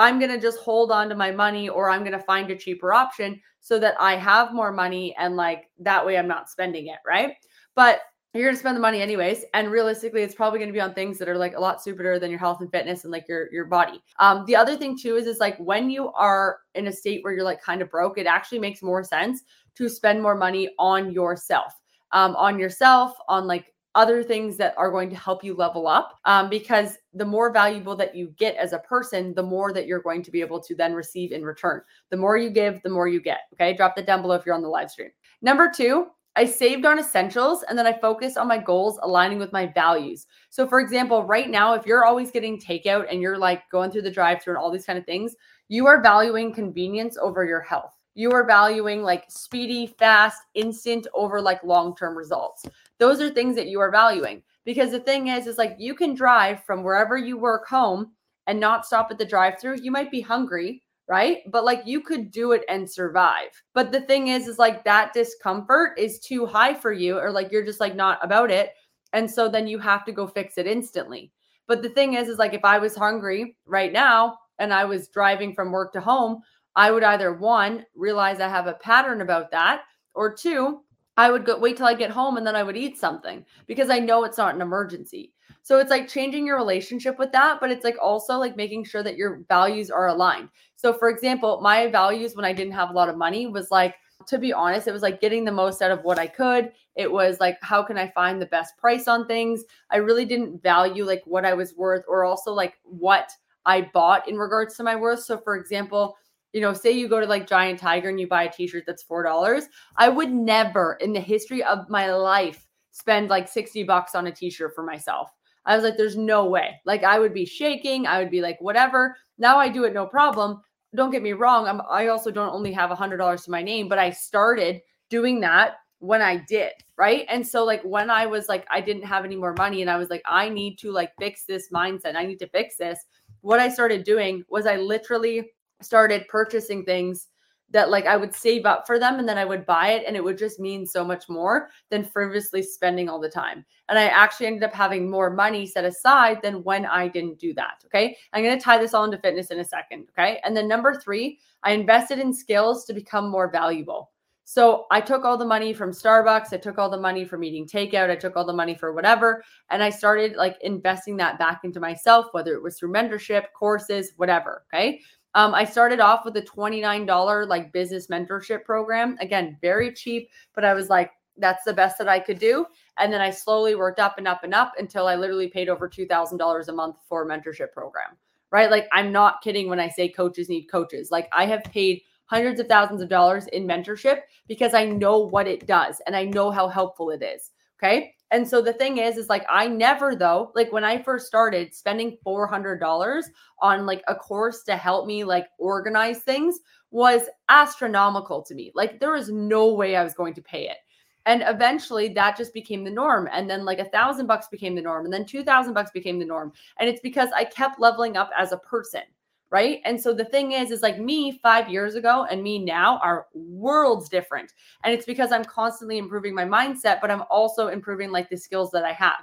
I'm 0.00 0.18
going 0.18 0.30
to 0.30 0.40
just 0.40 0.58
hold 0.58 0.90
on 0.90 1.08
to 1.08 1.14
my 1.14 1.30
money 1.30 1.68
or 1.68 1.90
I'm 1.90 2.00
going 2.00 2.12
to 2.12 2.24
find 2.24 2.50
a 2.50 2.56
cheaper 2.56 2.92
option 2.92 3.40
so 3.60 3.78
that 3.78 3.94
I 4.00 4.16
have 4.16 4.54
more 4.54 4.72
money 4.72 5.14
and 5.18 5.36
like 5.36 5.70
that 5.78 6.04
way 6.04 6.16
I'm 6.16 6.28
not 6.28 6.48
spending 6.48 6.88
it. 6.88 6.98
Right. 7.06 7.34
But 7.74 8.00
you're 8.32 8.44
going 8.44 8.54
to 8.54 8.60
spend 8.60 8.76
the 8.76 8.80
money 8.80 9.02
anyways 9.02 9.44
and 9.54 9.70
realistically 9.70 10.22
it's 10.22 10.34
probably 10.34 10.58
going 10.58 10.68
to 10.68 10.72
be 10.72 10.80
on 10.80 10.94
things 10.94 11.18
that 11.18 11.28
are 11.28 11.36
like 11.36 11.56
a 11.56 11.60
lot 11.60 11.82
stupider 11.82 12.18
than 12.18 12.30
your 12.30 12.38
health 12.38 12.60
and 12.60 12.70
fitness 12.70 13.02
and 13.02 13.10
like 13.10 13.26
your 13.28 13.52
your 13.52 13.64
body 13.64 14.00
um 14.20 14.44
the 14.46 14.54
other 14.54 14.76
thing 14.76 14.96
too 14.96 15.16
is 15.16 15.26
is 15.26 15.40
like 15.40 15.58
when 15.58 15.90
you 15.90 16.12
are 16.12 16.58
in 16.76 16.86
a 16.86 16.92
state 16.92 17.24
where 17.24 17.32
you're 17.32 17.44
like 17.44 17.60
kind 17.60 17.82
of 17.82 17.90
broke 17.90 18.18
it 18.18 18.26
actually 18.26 18.60
makes 18.60 18.82
more 18.82 19.02
sense 19.02 19.42
to 19.74 19.88
spend 19.88 20.22
more 20.22 20.36
money 20.36 20.70
on 20.78 21.10
yourself 21.10 21.72
um 22.12 22.36
on 22.36 22.56
yourself 22.56 23.16
on 23.28 23.48
like 23.48 23.74
other 23.94 24.22
things 24.22 24.56
that 24.56 24.74
are 24.76 24.90
going 24.90 25.10
to 25.10 25.16
help 25.16 25.42
you 25.42 25.54
level 25.54 25.86
up 25.86 26.18
um, 26.24 26.48
because 26.48 26.96
the 27.14 27.24
more 27.24 27.52
valuable 27.52 27.96
that 27.96 28.14
you 28.14 28.32
get 28.36 28.54
as 28.56 28.72
a 28.72 28.78
person 28.80 29.34
the 29.34 29.42
more 29.42 29.72
that 29.72 29.86
you're 29.86 30.02
going 30.02 30.22
to 30.22 30.30
be 30.30 30.40
able 30.40 30.60
to 30.60 30.74
then 30.74 30.92
receive 30.92 31.32
in 31.32 31.44
return 31.44 31.80
the 32.10 32.16
more 32.16 32.36
you 32.36 32.50
give 32.50 32.80
the 32.82 32.88
more 32.88 33.08
you 33.08 33.20
get 33.20 33.40
okay 33.52 33.74
drop 33.74 33.96
that 33.96 34.06
down 34.06 34.22
below 34.22 34.34
if 34.34 34.46
you're 34.46 34.54
on 34.54 34.62
the 34.62 34.68
live 34.68 34.90
stream 34.90 35.10
number 35.42 35.70
two 35.74 36.06
I 36.36 36.44
saved 36.44 36.86
on 36.86 36.98
essentials 36.98 37.64
and 37.64 37.76
then 37.76 37.86
I 37.86 37.92
focused 37.92 38.38
on 38.38 38.46
my 38.46 38.58
goals 38.58 39.00
aligning 39.02 39.38
with 39.38 39.52
my 39.52 39.66
values. 39.66 40.26
So, 40.48 40.66
for 40.66 40.80
example, 40.80 41.24
right 41.24 41.50
now, 41.50 41.74
if 41.74 41.86
you're 41.86 42.04
always 42.04 42.30
getting 42.30 42.58
takeout 42.58 43.06
and 43.10 43.20
you're 43.20 43.36
like 43.36 43.68
going 43.70 43.90
through 43.90 44.02
the 44.02 44.12
drive 44.12 44.40
through 44.40 44.54
and 44.54 44.62
all 44.62 44.70
these 44.70 44.86
kind 44.86 44.98
of 44.98 45.04
things, 45.04 45.34
you 45.68 45.86
are 45.86 46.00
valuing 46.00 46.52
convenience 46.52 47.18
over 47.20 47.44
your 47.44 47.60
health. 47.60 47.96
You 48.14 48.30
are 48.32 48.46
valuing 48.46 49.02
like 49.02 49.24
speedy, 49.28 49.86
fast, 49.86 50.42
instant 50.54 51.06
over 51.14 51.40
like 51.40 51.62
long 51.64 51.96
term 51.96 52.16
results. 52.16 52.64
Those 53.00 53.20
are 53.20 53.30
things 53.30 53.56
that 53.56 53.66
you 53.66 53.80
are 53.80 53.90
valuing 53.90 54.42
because 54.64 54.92
the 54.92 55.00
thing 55.00 55.28
is, 55.28 55.46
is 55.46 55.58
like 55.58 55.74
you 55.78 55.94
can 55.94 56.14
drive 56.14 56.62
from 56.64 56.84
wherever 56.84 57.16
you 57.16 57.38
work 57.38 57.66
home 57.66 58.12
and 58.46 58.60
not 58.60 58.86
stop 58.86 59.10
at 59.10 59.18
the 59.18 59.24
drive 59.24 59.58
through. 59.58 59.80
You 59.82 59.90
might 59.90 60.10
be 60.10 60.20
hungry, 60.20 60.82
right? 61.08 61.38
But 61.50 61.64
like 61.64 61.82
you 61.86 62.02
could 62.02 62.30
do 62.30 62.52
it 62.52 62.62
and 62.68 62.88
survive. 62.88 63.48
But 63.74 63.90
the 63.90 64.02
thing 64.02 64.28
is, 64.28 64.46
is 64.46 64.58
like 64.58 64.84
that 64.84 65.14
discomfort 65.14 65.98
is 65.98 66.20
too 66.20 66.44
high 66.44 66.74
for 66.74 66.92
you, 66.92 67.18
or 67.18 67.32
like 67.32 67.50
you're 67.50 67.64
just 67.64 67.80
like 67.80 67.96
not 67.96 68.18
about 68.22 68.50
it. 68.50 68.70
And 69.12 69.28
so 69.28 69.48
then 69.48 69.66
you 69.66 69.78
have 69.78 70.04
to 70.04 70.12
go 70.12 70.26
fix 70.26 70.58
it 70.58 70.66
instantly. 70.66 71.32
But 71.66 71.82
the 71.82 71.88
thing 71.88 72.14
is, 72.14 72.28
is 72.28 72.38
like 72.38 72.52
if 72.52 72.64
I 72.64 72.78
was 72.78 72.94
hungry 72.94 73.56
right 73.64 73.92
now 73.92 74.36
and 74.58 74.74
I 74.74 74.84
was 74.84 75.08
driving 75.08 75.54
from 75.54 75.72
work 75.72 75.92
to 75.94 76.00
home, 76.00 76.42
I 76.76 76.90
would 76.90 77.02
either 77.02 77.32
one, 77.32 77.86
realize 77.96 78.40
I 78.40 78.48
have 78.48 78.66
a 78.66 78.74
pattern 78.74 79.20
about 79.20 79.50
that, 79.52 79.82
or 80.14 80.34
two, 80.34 80.82
I 81.16 81.30
would 81.30 81.44
go 81.44 81.58
wait 81.58 81.76
till 81.76 81.86
I 81.86 81.94
get 81.94 82.10
home 82.10 82.36
and 82.36 82.46
then 82.46 82.56
I 82.56 82.62
would 82.62 82.76
eat 82.76 82.98
something 82.98 83.44
because 83.66 83.90
I 83.90 83.98
know 83.98 84.24
it's 84.24 84.38
not 84.38 84.54
an 84.54 84.60
emergency. 84.60 85.32
So 85.62 85.78
it's 85.78 85.90
like 85.90 86.08
changing 86.08 86.46
your 86.46 86.56
relationship 86.56 87.18
with 87.18 87.32
that, 87.32 87.60
but 87.60 87.70
it's 87.70 87.84
like 87.84 87.96
also 88.00 88.38
like 88.38 88.56
making 88.56 88.84
sure 88.84 89.02
that 89.02 89.16
your 89.16 89.42
values 89.48 89.90
are 89.90 90.08
aligned. 90.08 90.48
So 90.76 90.92
for 90.92 91.10
example, 91.10 91.60
my 91.60 91.88
values 91.88 92.34
when 92.34 92.44
I 92.44 92.52
didn't 92.52 92.72
have 92.72 92.90
a 92.90 92.94
lot 92.94 93.08
of 93.08 93.18
money 93.18 93.46
was 93.46 93.70
like 93.70 93.96
to 94.26 94.38
be 94.38 94.52
honest, 94.52 94.86
it 94.86 94.92
was 94.92 95.02
like 95.02 95.20
getting 95.20 95.44
the 95.44 95.52
most 95.52 95.82
out 95.82 95.90
of 95.90 96.04
what 96.04 96.18
I 96.18 96.26
could. 96.26 96.72
It 96.94 97.10
was 97.10 97.40
like, 97.40 97.58
how 97.62 97.82
can 97.82 97.96
I 97.96 98.08
find 98.08 98.40
the 98.40 98.46
best 98.46 98.76
price 98.76 99.08
on 99.08 99.26
things? 99.26 99.64
I 99.90 99.96
really 99.96 100.24
didn't 100.24 100.62
value 100.62 101.04
like 101.04 101.22
what 101.24 101.44
I 101.44 101.54
was 101.54 101.74
worth 101.74 102.04
or 102.08 102.24
also 102.24 102.52
like 102.52 102.74
what 102.84 103.32
I 103.66 103.90
bought 103.94 104.28
in 104.28 104.36
regards 104.36 104.76
to 104.76 104.82
my 104.82 104.96
worth. 104.96 105.22
So, 105.22 105.38
for 105.38 105.56
example, 105.56 106.16
you 106.52 106.60
know, 106.60 106.72
say 106.72 106.90
you 106.90 107.08
go 107.08 107.20
to 107.20 107.26
like 107.26 107.46
Giant 107.46 107.78
Tiger 107.78 108.08
and 108.08 108.20
you 108.20 108.26
buy 108.26 108.44
a 108.44 108.52
t 108.52 108.66
shirt 108.66 108.84
that's 108.86 109.04
$4. 109.04 109.64
I 109.96 110.08
would 110.08 110.32
never 110.32 110.94
in 111.00 111.12
the 111.12 111.20
history 111.20 111.62
of 111.62 111.88
my 111.88 112.12
life 112.12 112.66
spend 112.90 113.28
like 113.28 113.48
60 113.48 113.84
bucks 113.84 114.14
on 114.14 114.26
a 114.26 114.32
t 114.32 114.50
shirt 114.50 114.74
for 114.74 114.82
myself. 114.82 115.30
I 115.66 115.74
was 115.74 115.84
like, 115.84 115.96
there's 115.96 116.16
no 116.16 116.46
way. 116.46 116.80
Like, 116.84 117.04
I 117.04 117.18
would 117.18 117.34
be 117.34 117.44
shaking. 117.44 118.06
I 118.06 118.18
would 118.18 118.30
be 118.30 118.40
like, 118.40 118.60
whatever. 118.60 119.16
Now 119.38 119.58
I 119.58 119.68
do 119.68 119.84
it 119.84 119.92
no 119.92 120.06
problem. 120.06 120.60
Don't 120.94 121.10
get 121.10 121.22
me 121.22 121.32
wrong. 121.32 121.68
I'm, 121.68 121.82
I 121.88 122.08
also 122.08 122.30
don't 122.30 122.52
only 122.52 122.72
have 122.72 122.90
a 122.90 122.96
$100 122.96 123.44
to 123.44 123.50
my 123.50 123.62
name, 123.62 123.88
but 123.88 123.98
I 123.98 124.10
started 124.10 124.80
doing 125.10 125.38
that 125.40 125.74
when 125.98 126.22
I 126.22 126.36
did. 126.36 126.72
Right. 126.96 127.26
And 127.28 127.46
so, 127.46 127.64
like, 127.64 127.82
when 127.82 128.10
I 128.10 128.26
was 128.26 128.48
like, 128.48 128.66
I 128.70 128.80
didn't 128.80 129.04
have 129.04 129.24
any 129.24 129.36
more 129.36 129.54
money 129.56 129.82
and 129.82 129.90
I 129.90 129.96
was 129.96 130.10
like, 130.10 130.22
I 130.26 130.48
need 130.48 130.78
to 130.80 130.90
like 130.90 131.12
fix 131.18 131.44
this 131.44 131.70
mindset. 131.70 132.16
I 132.16 132.24
need 132.24 132.38
to 132.40 132.48
fix 132.48 132.76
this. 132.76 132.98
What 133.42 133.60
I 133.60 133.68
started 133.68 134.04
doing 134.04 134.44
was 134.48 134.66
I 134.66 134.76
literally 134.76 135.50
started 135.80 136.28
purchasing 136.28 136.84
things 136.84 137.28
that 137.72 137.90
like 137.90 138.06
I 138.06 138.16
would 138.16 138.34
save 138.34 138.66
up 138.66 138.86
for 138.86 138.98
them 138.98 139.18
and 139.18 139.28
then 139.28 139.38
I 139.38 139.44
would 139.44 139.64
buy 139.64 139.92
it 139.92 140.04
and 140.06 140.16
it 140.16 140.24
would 140.24 140.36
just 140.36 140.58
mean 140.58 140.84
so 140.84 141.04
much 141.04 141.28
more 141.28 141.70
than 141.90 142.04
frivolously 142.04 142.62
spending 142.62 143.08
all 143.08 143.20
the 143.20 143.28
time. 143.28 143.64
And 143.88 143.98
I 143.98 144.06
actually 144.06 144.46
ended 144.46 144.64
up 144.64 144.74
having 144.74 145.10
more 145.10 145.30
money 145.30 145.66
set 145.66 145.84
aside 145.84 146.42
than 146.42 146.64
when 146.64 146.84
I 146.84 147.08
didn't 147.08 147.38
do 147.38 147.54
that. 147.54 147.82
Okay. 147.86 148.16
I'm 148.32 148.42
going 148.42 148.58
to 148.58 148.64
tie 148.64 148.78
this 148.78 148.94
all 148.94 149.04
into 149.04 149.18
fitness 149.18 149.50
in 149.50 149.60
a 149.60 149.64
second. 149.64 150.08
Okay. 150.10 150.40
And 150.44 150.56
then 150.56 150.66
number 150.66 150.94
three, 150.94 151.38
I 151.62 151.72
invested 151.72 152.18
in 152.18 152.34
skills 152.34 152.84
to 152.86 152.92
become 152.92 153.30
more 153.30 153.50
valuable. 153.50 154.10
So 154.44 154.86
I 154.90 155.00
took 155.00 155.24
all 155.24 155.36
the 155.36 155.44
money 155.44 155.72
from 155.72 155.92
Starbucks, 155.92 156.52
I 156.52 156.56
took 156.56 156.76
all 156.76 156.90
the 156.90 157.00
money 157.00 157.24
from 157.24 157.44
eating 157.44 157.68
takeout, 157.68 158.10
I 158.10 158.16
took 158.16 158.34
all 158.34 158.44
the 158.44 158.52
money 158.52 158.74
for 158.74 158.92
whatever, 158.92 159.44
and 159.70 159.80
I 159.80 159.90
started 159.90 160.34
like 160.34 160.56
investing 160.62 161.16
that 161.18 161.38
back 161.38 161.60
into 161.62 161.78
myself, 161.78 162.26
whether 162.32 162.54
it 162.54 162.62
was 162.62 162.76
through 162.76 162.92
mentorship, 162.92 163.44
courses, 163.56 164.10
whatever. 164.16 164.64
Okay. 164.74 165.02
Um, 165.34 165.54
I 165.54 165.64
started 165.64 166.00
off 166.00 166.24
with 166.24 166.36
a 166.36 166.42
$29 166.42 167.48
like 167.48 167.72
business 167.72 168.08
mentorship 168.08 168.64
program. 168.64 169.16
Again, 169.20 169.56
very 169.60 169.92
cheap, 169.92 170.30
but 170.54 170.64
I 170.64 170.74
was 170.74 170.88
like, 170.88 171.12
that's 171.36 171.64
the 171.64 171.72
best 171.72 171.98
that 171.98 172.08
I 172.08 172.18
could 172.18 172.38
do. 172.38 172.66
And 172.98 173.12
then 173.12 173.20
I 173.20 173.30
slowly 173.30 173.74
worked 173.74 174.00
up 174.00 174.18
and 174.18 174.28
up 174.28 174.44
and 174.44 174.54
up 174.54 174.72
until 174.78 175.06
I 175.06 175.14
literally 175.14 175.48
paid 175.48 175.68
over 175.68 175.88
$2,000 175.88 176.68
a 176.68 176.72
month 176.72 176.96
for 177.08 177.22
a 177.22 177.26
mentorship 177.26 177.72
program, 177.72 178.16
right? 178.50 178.70
Like, 178.70 178.88
I'm 178.92 179.12
not 179.12 179.40
kidding 179.42 179.68
when 179.68 179.80
I 179.80 179.88
say 179.88 180.08
coaches 180.08 180.48
need 180.48 180.64
coaches. 180.64 181.10
Like, 181.10 181.28
I 181.32 181.46
have 181.46 181.62
paid 181.64 182.02
hundreds 182.26 182.60
of 182.60 182.68
thousands 182.68 183.02
of 183.02 183.08
dollars 183.08 183.46
in 183.48 183.66
mentorship 183.66 184.20
because 184.48 184.74
I 184.74 184.84
know 184.84 185.18
what 185.18 185.48
it 185.48 185.66
does 185.66 186.00
and 186.06 186.14
I 186.14 186.24
know 186.24 186.50
how 186.50 186.68
helpful 186.68 187.10
it 187.10 187.22
is. 187.22 187.50
Okay. 187.82 188.14
And 188.30 188.46
so 188.46 188.62
the 188.62 188.72
thing 188.72 188.98
is, 188.98 189.16
is 189.16 189.28
like 189.28 189.44
I 189.48 189.66
never 189.66 190.14
though, 190.14 190.52
like 190.54 190.72
when 190.72 190.84
I 190.84 191.02
first 191.02 191.26
started 191.26 191.74
spending 191.74 192.16
$400 192.24 193.24
on 193.60 193.86
like 193.86 194.02
a 194.06 194.14
course 194.14 194.62
to 194.64 194.76
help 194.76 195.06
me 195.06 195.24
like 195.24 195.46
organize 195.58 196.20
things 196.20 196.60
was 196.90 197.22
astronomical 197.48 198.42
to 198.42 198.54
me. 198.54 198.70
Like 198.74 199.00
there 199.00 199.12
was 199.12 199.30
no 199.30 199.74
way 199.74 199.96
I 199.96 200.04
was 200.04 200.14
going 200.14 200.34
to 200.34 200.42
pay 200.42 200.68
it. 200.68 200.78
And 201.26 201.42
eventually 201.46 202.08
that 202.14 202.36
just 202.36 202.54
became 202.54 202.84
the 202.84 202.90
norm. 202.90 203.28
And 203.32 203.48
then 203.48 203.64
like 203.64 203.78
a 203.78 203.90
thousand 203.90 204.26
bucks 204.26 204.48
became 204.48 204.74
the 204.74 204.82
norm. 204.82 205.04
And 205.04 205.12
then 205.12 205.26
2000 205.26 205.74
bucks 205.74 205.90
became 205.90 206.18
the 206.18 206.24
norm. 206.24 206.52
And 206.78 206.88
it's 206.88 207.00
because 207.00 207.28
I 207.34 207.44
kept 207.44 207.80
leveling 207.80 208.16
up 208.16 208.30
as 208.36 208.52
a 208.52 208.58
person 208.58 209.02
right? 209.50 209.80
And 209.84 210.00
so 210.00 210.14
the 210.14 210.24
thing 210.24 210.52
is, 210.52 210.70
is 210.70 210.82
like 210.82 210.98
me 210.98 211.38
five 211.42 211.68
years 211.68 211.94
ago 211.94 212.26
and 212.30 212.42
me 212.42 212.58
now 212.58 212.98
are 212.98 213.26
worlds 213.34 214.08
different. 214.08 214.52
And 214.84 214.94
it's 214.94 215.06
because 215.06 215.32
I'm 215.32 215.44
constantly 215.44 215.98
improving 215.98 216.34
my 216.34 216.44
mindset, 216.44 217.00
but 217.00 217.10
I'm 217.10 217.24
also 217.30 217.68
improving 217.68 218.10
like 218.10 218.30
the 218.30 218.36
skills 218.36 218.70
that 218.70 218.84
I 218.84 218.92
have. 218.92 219.18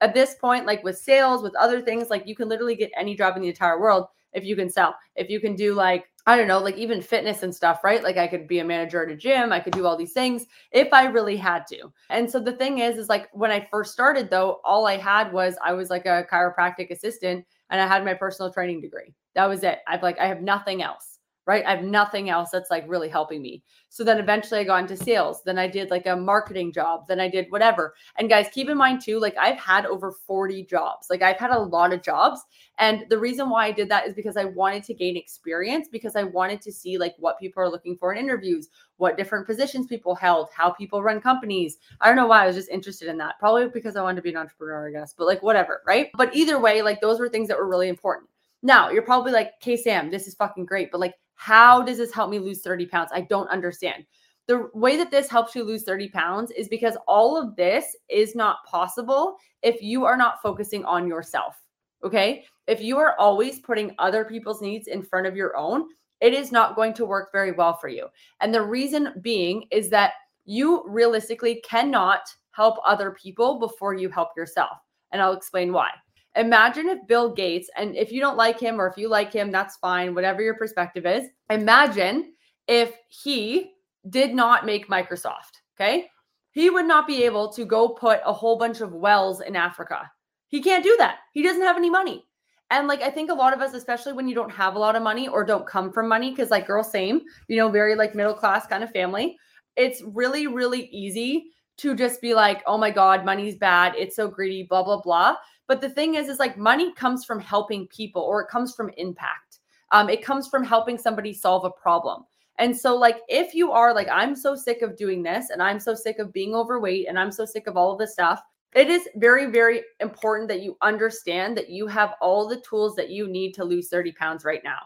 At 0.00 0.14
this 0.14 0.34
point, 0.34 0.66
like 0.66 0.82
with 0.82 0.98
sales, 0.98 1.42
with 1.42 1.54
other 1.56 1.80
things, 1.80 2.10
like 2.10 2.26
you 2.26 2.34
can 2.34 2.48
literally 2.48 2.76
get 2.76 2.90
any 2.96 3.14
job 3.14 3.36
in 3.36 3.42
the 3.42 3.48
entire 3.48 3.80
world 3.80 4.06
if 4.32 4.44
you 4.44 4.56
can 4.56 4.70
sell. 4.70 4.94
If 5.16 5.30
you 5.30 5.40
can 5.40 5.54
do 5.54 5.74
like, 5.74 6.06
I 6.26 6.36
don't 6.36 6.48
know, 6.48 6.60
like 6.60 6.76
even 6.76 7.02
fitness 7.02 7.42
and 7.42 7.54
stuff, 7.54 7.82
right? 7.82 8.02
Like 8.02 8.16
I 8.16 8.28
could 8.28 8.46
be 8.46 8.60
a 8.60 8.64
manager 8.64 9.04
at 9.04 9.10
a 9.10 9.16
gym, 9.16 9.52
I 9.52 9.58
could 9.58 9.72
do 9.72 9.86
all 9.86 9.96
these 9.96 10.12
things 10.12 10.46
if 10.70 10.92
I 10.92 11.06
really 11.06 11.36
had 11.36 11.66
to. 11.68 11.92
And 12.10 12.30
so 12.30 12.38
the 12.38 12.52
thing 12.52 12.78
is, 12.78 12.96
is 12.96 13.08
like 13.08 13.28
when 13.32 13.50
I 13.50 13.66
first 13.70 13.92
started 13.92 14.30
though, 14.30 14.60
all 14.64 14.86
I 14.86 14.96
had 14.96 15.32
was 15.32 15.56
I 15.62 15.72
was 15.72 15.90
like 15.90 16.06
a 16.06 16.24
chiropractic 16.30 16.90
assistant 16.90 17.44
and 17.72 17.80
I 17.80 17.88
had 17.88 18.04
my 18.04 18.14
personal 18.14 18.52
training 18.52 18.80
degree. 18.80 19.14
That 19.34 19.46
was 19.46 19.64
it. 19.64 19.78
I've 19.88 20.02
like, 20.02 20.18
I 20.20 20.28
have 20.28 20.42
nothing 20.42 20.82
else, 20.82 21.11
right? 21.46 21.64
I 21.66 21.74
have 21.74 21.84
nothing 21.84 22.30
else 22.30 22.50
that's 22.50 22.70
like 22.70 22.84
really 22.86 23.08
helping 23.08 23.42
me. 23.42 23.62
So 23.88 24.04
then 24.04 24.18
eventually 24.18 24.60
I 24.60 24.64
got 24.64 24.82
into 24.82 24.96
sales. 24.96 25.42
Then 25.44 25.58
I 25.58 25.66
did 25.66 25.90
like 25.90 26.06
a 26.06 26.16
marketing 26.16 26.72
job. 26.72 27.06
Then 27.08 27.20
I 27.20 27.28
did 27.28 27.50
whatever. 27.50 27.94
And 28.16 28.28
guys, 28.28 28.46
keep 28.52 28.68
in 28.68 28.78
mind 28.78 29.02
too, 29.02 29.18
like 29.18 29.36
I've 29.36 29.58
had 29.58 29.84
over 29.86 30.12
40 30.12 30.64
jobs. 30.64 31.08
Like 31.10 31.20
I've 31.20 31.36
had 31.36 31.50
a 31.50 31.58
lot 31.58 31.92
of 31.92 32.02
jobs. 32.02 32.40
And 32.78 33.04
the 33.10 33.18
reason 33.18 33.50
why 33.50 33.66
I 33.66 33.72
did 33.72 33.88
that 33.90 34.06
is 34.06 34.14
because 34.14 34.36
I 34.36 34.44
wanted 34.44 34.84
to 34.84 34.94
gain 34.94 35.16
experience, 35.16 35.88
because 35.90 36.16
I 36.16 36.22
wanted 36.22 36.62
to 36.62 36.72
see 36.72 36.96
like 36.96 37.14
what 37.18 37.38
people 37.38 37.62
are 37.62 37.68
looking 37.70 37.96
for 37.96 38.12
in 38.12 38.18
interviews, 38.18 38.68
what 38.96 39.16
different 39.16 39.46
positions 39.46 39.86
people 39.88 40.14
held, 40.14 40.48
how 40.56 40.70
people 40.70 41.02
run 41.02 41.20
companies. 41.20 41.78
I 42.00 42.06
don't 42.06 42.16
know 42.16 42.26
why 42.26 42.44
I 42.44 42.46
was 42.46 42.56
just 42.56 42.70
interested 42.70 43.08
in 43.08 43.18
that. 43.18 43.38
Probably 43.40 43.68
because 43.68 43.96
I 43.96 44.02
wanted 44.02 44.16
to 44.16 44.22
be 44.22 44.30
an 44.30 44.36
entrepreneur, 44.36 44.88
I 44.88 44.92
guess, 44.92 45.12
but 45.12 45.26
like 45.26 45.42
whatever, 45.42 45.82
right? 45.86 46.08
But 46.16 46.34
either 46.34 46.60
way, 46.60 46.82
like 46.82 47.00
those 47.00 47.18
were 47.18 47.28
things 47.28 47.48
that 47.48 47.58
were 47.58 47.68
really 47.68 47.88
important. 47.88 48.30
Now 48.62 48.90
you're 48.90 49.02
probably 49.02 49.32
like, 49.32 49.54
okay, 49.60 49.76
Sam, 49.76 50.10
this 50.10 50.28
is 50.28 50.34
fucking 50.34 50.66
great. 50.66 50.92
But 50.92 51.00
like, 51.00 51.14
how 51.42 51.82
does 51.82 51.98
this 51.98 52.14
help 52.14 52.30
me 52.30 52.38
lose 52.38 52.62
30 52.62 52.86
pounds? 52.86 53.10
I 53.12 53.22
don't 53.22 53.48
understand. 53.48 54.04
The 54.46 54.70
way 54.74 54.96
that 54.96 55.10
this 55.10 55.28
helps 55.28 55.56
you 55.56 55.64
lose 55.64 55.82
30 55.82 56.08
pounds 56.10 56.52
is 56.52 56.68
because 56.68 56.96
all 57.08 57.36
of 57.36 57.56
this 57.56 57.84
is 58.08 58.36
not 58.36 58.58
possible 58.64 59.34
if 59.60 59.82
you 59.82 60.04
are 60.04 60.16
not 60.16 60.40
focusing 60.40 60.84
on 60.84 61.08
yourself. 61.08 61.56
Okay. 62.04 62.44
If 62.68 62.80
you 62.80 62.96
are 62.98 63.18
always 63.18 63.58
putting 63.58 63.92
other 63.98 64.24
people's 64.24 64.62
needs 64.62 64.86
in 64.86 65.02
front 65.02 65.26
of 65.26 65.34
your 65.34 65.56
own, 65.56 65.86
it 66.20 66.32
is 66.32 66.52
not 66.52 66.76
going 66.76 66.94
to 66.94 67.04
work 67.04 67.30
very 67.32 67.50
well 67.50 67.76
for 67.76 67.88
you. 67.88 68.06
And 68.40 68.54
the 68.54 68.62
reason 68.62 69.14
being 69.20 69.64
is 69.72 69.90
that 69.90 70.12
you 70.44 70.84
realistically 70.86 71.60
cannot 71.68 72.20
help 72.52 72.76
other 72.86 73.16
people 73.20 73.58
before 73.58 73.94
you 73.94 74.08
help 74.10 74.28
yourself. 74.36 74.78
And 75.10 75.20
I'll 75.20 75.32
explain 75.32 75.72
why. 75.72 75.90
Imagine 76.36 76.88
if 76.88 77.06
Bill 77.06 77.32
Gates, 77.32 77.68
and 77.76 77.94
if 77.94 78.10
you 78.10 78.20
don't 78.20 78.38
like 78.38 78.58
him 78.58 78.80
or 78.80 78.86
if 78.86 78.96
you 78.96 79.08
like 79.08 79.32
him, 79.32 79.50
that's 79.50 79.76
fine, 79.76 80.14
whatever 80.14 80.40
your 80.40 80.54
perspective 80.54 81.04
is. 81.04 81.28
Imagine 81.50 82.32
if 82.66 82.94
he 83.08 83.72
did 84.08 84.34
not 84.34 84.64
make 84.64 84.88
Microsoft, 84.88 85.60
okay? 85.76 86.08
He 86.52 86.70
would 86.70 86.86
not 86.86 87.06
be 87.06 87.24
able 87.24 87.52
to 87.52 87.64
go 87.64 87.88
put 87.88 88.20
a 88.24 88.32
whole 88.32 88.56
bunch 88.56 88.80
of 88.80 88.92
wells 88.92 89.40
in 89.40 89.56
Africa. 89.56 90.10
He 90.48 90.62
can't 90.62 90.84
do 90.84 90.94
that. 90.98 91.18
He 91.32 91.42
doesn't 91.42 91.62
have 91.62 91.76
any 91.76 91.90
money. 91.90 92.24
And 92.70 92.88
like 92.88 93.02
I 93.02 93.10
think 93.10 93.30
a 93.30 93.34
lot 93.34 93.52
of 93.52 93.60
us, 93.60 93.74
especially 93.74 94.14
when 94.14 94.28
you 94.28 94.34
don't 94.34 94.50
have 94.50 94.76
a 94.76 94.78
lot 94.78 94.96
of 94.96 95.02
money 95.02 95.28
or 95.28 95.44
don't 95.44 95.66
come 95.66 95.92
from 95.92 96.08
money, 96.08 96.30
because 96.30 96.50
like 96.50 96.66
girl, 96.66 96.82
same, 96.82 97.20
you 97.48 97.58
know, 97.58 97.68
very 97.68 97.94
like 97.94 98.14
middle 98.14 98.34
class 98.34 98.66
kind 98.66 98.82
of 98.82 98.90
family, 98.90 99.36
it's 99.76 100.02
really, 100.02 100.46
really 100.46 100.86
easy 100.86 101.44
to 101.78 101.94
just 101.94 102.20
be 102.20 102.34
like, 102.34 102.62
oh 102.66 102.78
my 102.78 102.90
God, 102.90 103.24
money's 103.24 103.56
bad. 103.56 103.94
It's 103.96 104.16
so 104.16 104.28
greedy, 104.28 104.62
blah, 104.62 104.82
blah, 104.82 105.00
blah. 105.00 105.36
But 105.68 105.80
the 105.80 105.90
thing 105.90 106.16
is, 106.16 106.28
is 106.28 106.38
like 106.38 106.58
money 106.58 106.92
comes 106.94 107.24
from 107.24 107.40
helping 107.40 107.86
people 107.88 108.22
or 108.22 108.42
it 108.42 108.48
comes 108.48 108.74
from 108.74 108.90
impact. 108.96 109.60
Um, 109.90 110.08
it 110.08 110.24
comes 110.24 110.48
from 110.48 110.64
helping 110.64 110.98
somebody 110.98 111.32
solve 111.32 111.64
a 111.64 111.70
problem. 111.70 112.24
And 112.58 112.76
so, 112.76 112.96
like, 112.96 113.20
if 113.28 113.54
you 113.54 113.72
are 113.72 113.94
like, 113.94 114.08
I'm 114.10 114.36
so 114.36 114.54
sick 114.54 114.82
of 114.82 114.96
doing 114.96 115.22
this 115.22 115.50
and 115.50 115.62
I'm 115.62 115.80
so 115.80 115.94
sick 115.94 116.18
of 116.18 116.32
being 116.32 116.54
overweight 116.54 117.08
and 117.08 117.18
I'm 117.18 117.32
so 117.32 117.44
sick 117.44 117.66
of 117.66 117.76
all 117.76 117.92
of 117.92 117.98
this 117.98 118.12
stuff, 118.12 118.40
it 118.74 118.88
is 118.88 119.08
very, 119.16 119.46
very 119.46 119.82
important 120.00 120.48
that 120.48 120.62
you 120.62 120.76
understand 120.80 121.56
that 121.56 121.68
you 121.68 121.86
have 121.86 122.14
all 122.20 122.48
the 122.48 122.60
tools 122.60 122.94
that 122.96 123.10
you 123.10 123.28
need 123.28 123.52
to 123.54 123.64
lose 123.64 123.88
30 123.88 124.12
pounds 124.12 124.44
right 124.44 124.62
now. 124.64 124.78